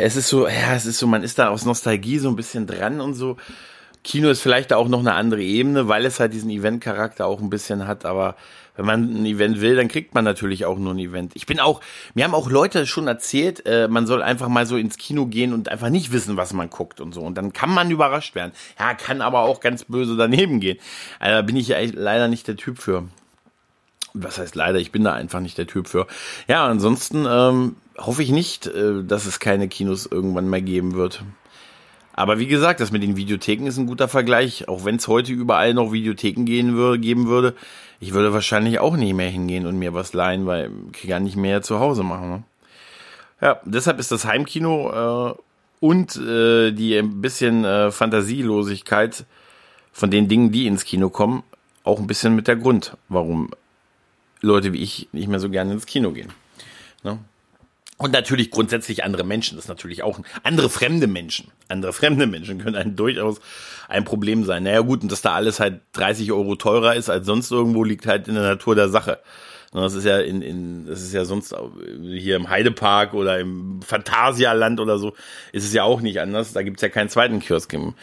Es 0.00 0.16
ist 0.16 0.28
so, 0.28 0.48
ja, 0.48 0.74
es 0.74 0.86
ist 0.86 0.96
so, 0.96 1.06
man 1.06 1.22
ist 1.22 1.38
da 1.38 1.50
aus 1.50 1.66
Nostalgie 1.66 2.16
so 2.16 2.30
ein 2.30 2.36
bisschen 2.36 2.66
dran 2.66 3.02
und 3.02 3.12
so. 3.12 3.36
Kino 4.02 4.30
ist 4.30 4.40
vielleicht 4.40 4.72
auch 4.72 4.88
noch 4.88 5.00
eine 5.00 5.12
andere 5.12 5.42
Ebene, 5.42 5.88
weil 5.88 6.06
es 6.06 6.18
halt 6.18 6.32
diesen 6.32 6.48
Event-Charakter 6.48 7.26
auch 7.26 7.42
ein 7.42 7.50
bisschen 7.50 7.86
hat, 7.86 8.06
aber 8.06 8.34
wenn 8.76 8.86
man 8.86 9.22
ein 9.22 9.26
Event 9.26 9.60
will, 9.60 9.76
dann 9.76 9.88
kriegt 9.88 10.14
man 10.14 10.24
natürlich 10.24 10.64
auch 10.64 10.78
nur 10.78 10.94
ein 10.94 10.98
Event. 10.98 11.32
Ich 11.34 11.46
bin 11.46 11.60
auch, 11.60 11.80
mir 12.14 12.24
haben 12.24 12.34
auch 12.34 12.50
Leute 12.50 12.86
schon 12.86 13.06
erzählt, 13.06 13.66
äh, 13.66 13.88
man 13.88 14.06
soll 14.06 14.22
einfach 14.22 14.48
mal 14.48 14.66
so 14.66 14.76
ins 14.76 14.96
Kino 14.96 15.26
gehen 15.26 15.52
und 15.52 15.68
einfach 15.68 15.88
nicht 15.88 16.12
wissen, 16.12 16.36
was 16.36 16.52
man 16.52 16.70
guckt 16.70 17.00
und 17.00 17.12
so. 17.12 17.22
Und 17.22 17.36
dann 17.36 17.52
kann 17.52 17.70
man 17.70 17.90
überrascht 17.90 18.34
werden. 18.34 18.52
Ja, 18.78 18.94
kann 18.94 19.20
aber 19.20 19.40
auch 19.40 19.60
ganz 19.60 19.84
böse 19.84 20.16
daneben 20.16 20.60
gehen. 20.60 20.78
Also, 21.18 21.36
da 21.36 21.42
bin 21.42 21.56
ich 21.56 21.68
leider 21.68 22.28
nicht 22.28 22.46
der 22.48 22.56
Typ 22.56 22.78
für. 22.78 23.04
Was 24.14 24.38
heißt 24.38 24.54
leider, 24.54 24.78
ich 24.78 24.92
bin 24.92 25.04
da 25.04 25.12
einfach 25.12 25.40
nicht 25.40 25.58
der 25.58 25.66
Typ 25.66 25.88
für. 25.88 26.06
Ja, 26.48 26.66
ansonsten 26.66 27.26
ähm, 27.28 27.76
hoffe 27.98 28.22
ich 28.22 28.30
nicht, 28.30 28.66
äh, 28.66 29.04
dass 29.04 29.26
es 29.26 29.40
keine 29.40 29.68
Kinos 29.68 30.06
irgendwann 30.06 30.48
mehr 30.48 30.62
geben 30.62 30.94
wird. 30.94 31.22
Aber 32.16 32.38
wie 32.38 32.46
gesagt, 32.46 32.80
das 32.80 32.90
mit 32.90 33.02
den 33.02 33.16
Videotheken 33.16 33.66
ist 33.66 33.76
ein 33.76 33.86
guter 33.86 34.08
Vergleich. 34.08 34.68
Auch 34.68 34.86
wenn 34.86 34.96
es 34.96 35.06
heute 35.06 35.32
überall 35.32 35.74
noch 35.74 35.92
Videotheken 35.92 36.44
gehen 36.44 36.74
würde, 36.74 36.98
geben 36.98 37.26
würde, 37.28 37.54
ich 38.00 38.14
würde 38.14 38.32
wahrscheinlich 38.32 38.78
auch 38.78 38.96
nicht 38.96 39.14
mehr 39.14 39.28
hingehen 39.28 39.66
und 39.66 39.78
mir 39.78 39.92
was 39.92 40.14
leihen, 40.14 40.46
weil 40.46 40.70
ich 40.94 41.08
kann 41.08 41.24
nicht 41.24 41.36
mehr 41.36 41.60
zu 41.60 41.78
Hause 41.78 42.02
machen. 42.02 42.30
Ne? 42.30 42.42
Ja, 43.42 43.60
deshalb 43.66 43.98
ist 43.98 44.10
das 44.10 44.24
Heimkino 44.24 45.34
äh, 45.34 45.34
und 45.80 46.16
äh, 46.16 46.72
die 46.72 46.96
ein 46.96 47.20
bisschen 47.20 47.66
äh, 47.66 47.90
Fantasielosigkeit 47.90 49.26
von 49.92 50.10
den 50.10 50.26
Dingen, 50.26 50.52
die 50.52 50.66
ins 50.66 50.84
Kino 50.84 51.10
kommen, 51.10 51.42
auch 51.84 52.00
ein 52.00 52.06
bisschen 52.06 52.34
mit 52.34 52.48
der 52.48 52.56
Grund, 52.56 52.96
warum 53.10 53.50
Leute 54.40 54.72
wie 54.72 54.82
ich 54.82 55.08
nicht 55.12 55.28
mehr 55.28 55.40
so 55.40 55.50
gerne 55.50 55.72
ins 55.72 55.84
Kino 55.84 56.12
gehen. 56.12 56.32
Ne? 57.02 57.18
Und 57.98 58.12
natürlich 58.12 58.50
grundsätzlich 58.50 59.04
andere 59.04 59.24
Menschen, 59.24 59.56
das 59.56 59.64
ist 59.64 59.68
natürlich 59.68 60.02
auch 60.02 60.20
andere 60.42 60.68
fremde 60.68 61.06
Menschen. 61.06 61.50
Andere 61.68 61.94
fremde 61.94 62.26
Menschen 62.26 62.58
können 62.58 62.76
ein, 62.76 62.94
durchaus 62.94 63.40
ein 63.88 64.04
Problem 64.04 64.44
sein. 64.44 64.64
Naja 64.64 64.80
gut, 64.80 65.02
und 65.02 65.10
dass 65.10 65.22
da 65.22 65.32
alles 65.32 65.60
halt 65.60 65.80
30 65.92 66.30
Euro 66.32 66.56
teurer 66.56 66.94
ist 66.94 67.08
als 67.08 67.24
sonst 67.24 67.50
irgendwo, 67.50 67.84
liegt 67.84 68.06
halt 68.06 68.28
in 68.28 68.34
der 68.34 68.44
Natur 68.44 68.74
der 68.74 68.90
Sache. 68.90 69.20
Das 69.72 69.94
ist 69.94 70.04
ja 70.04 70.18
in, 70.20 70.42
in 70.42 70.86
das 70.86 71.02
ist 71.02 71.12
ja 71.12 71.24
sonst 71.24 71.54
hier 72.02 72.36
im 72.36 72.48
Heidepark 72.48 73.14
oder 73.14 73.40
im 73.40 73.80
Phantasialand 73.82 74.80
oder 74.80 74.98
so, 74.98 75.14
ist 75.52 75.64
es 75.64 75.72
ja 75.72 75.82
auch 75.82 76.00
nicht 76.00 76.20
anders. 76.20 76.52
Da 76.52 76.62
gibt's 76.62 76.82
ja 76.82 76.88
keinen 76.88 77.08
zweiten 77.08 77.40
Kiosk 77.40 77.72
im, 77.72 77.94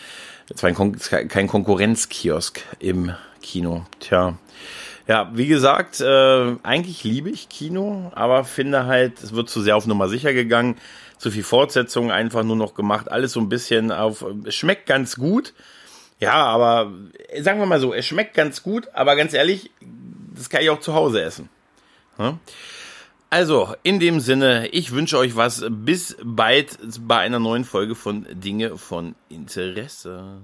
kein 0.60 1.47
Konkurrenzkiosk 1.47 2.62
im 2.79 3.13
Kino. 3.41 3.86
Tja. 3.99 4.38
Ja, 5.08 5.30
wie 5.34 5.48
gesagt, 5.48 6.00
äh, 6.00 6.56
eigentlich 6.63 7.04
liebe 7.04 7.30
ich 7.30 7.50
Kino, 7.50 8.12
aber 8.16 8.46
finde 8.46 8.86
halt, 8.86 9.22
es 9.22 9.34
wird 9.34 9.50
zu 9.50 9.62
sehr 9.62 9.76
auf 9.76 9.86
Nummer 9.86 10.08
sicher 10.08 10.34
gegangen. 10.34 10.78
Zu 11.18 11.32
viel 11.32 11.44
Fortsetzung 11.44 12.12
einfach 12.12 12.44
nur 12.44 12.56
noch 12.56 12.74
gemacht. 12.74 13.12
Alles 13.12 13.34
so 13.34 13.39
ein 13.39 13.50
bisschen 13.50 13.92
auf, 13.92 14.26
schmeckt 14.50 14.86
ganz 14.86 15.16
gut. 15.16 15.54
Ja, 16.20 16.34
aber 16.34 16.92
sagen 17.42 17.60
wir 17.60 17.66
mal 17.66 17.80
so, 17.80 17.94
es 17.94 18.06
schmeckt 18.06 18.34
ganz 18.34 18.63
gut, 18.63 18.88
aber 18.94 19.16
ganz 19.16 19.34
ehrlich, 19.34 19.72
das 20.36 20.50
kann 20.50 20.62
ich 20.62 20.70
auch 20.70 20.80
zu 20.80 20.94
Hause 20.94 21.22
essen. 21.22 21.50
Ja? 22.18 22.38
Also, 23.30 23.74
in 23.82 24.00
dem 24.00 24.20
Sinne, 24.20 24.68
ich 24.68 24.92
wünsche 24.92 25.18
euch 25.18 25.36
was. 25.36 25.66
Bis 25.68 26.16
bald 26.24 26.78
bei 27.00 27.18
einer 27.18 27.39
neuen 27.39 27.66
Folge 27.66 27.96
von 27.96 28.28
Dinge 28.30 28.78
von 28.78 29.16
Interesse. 29.28 30.44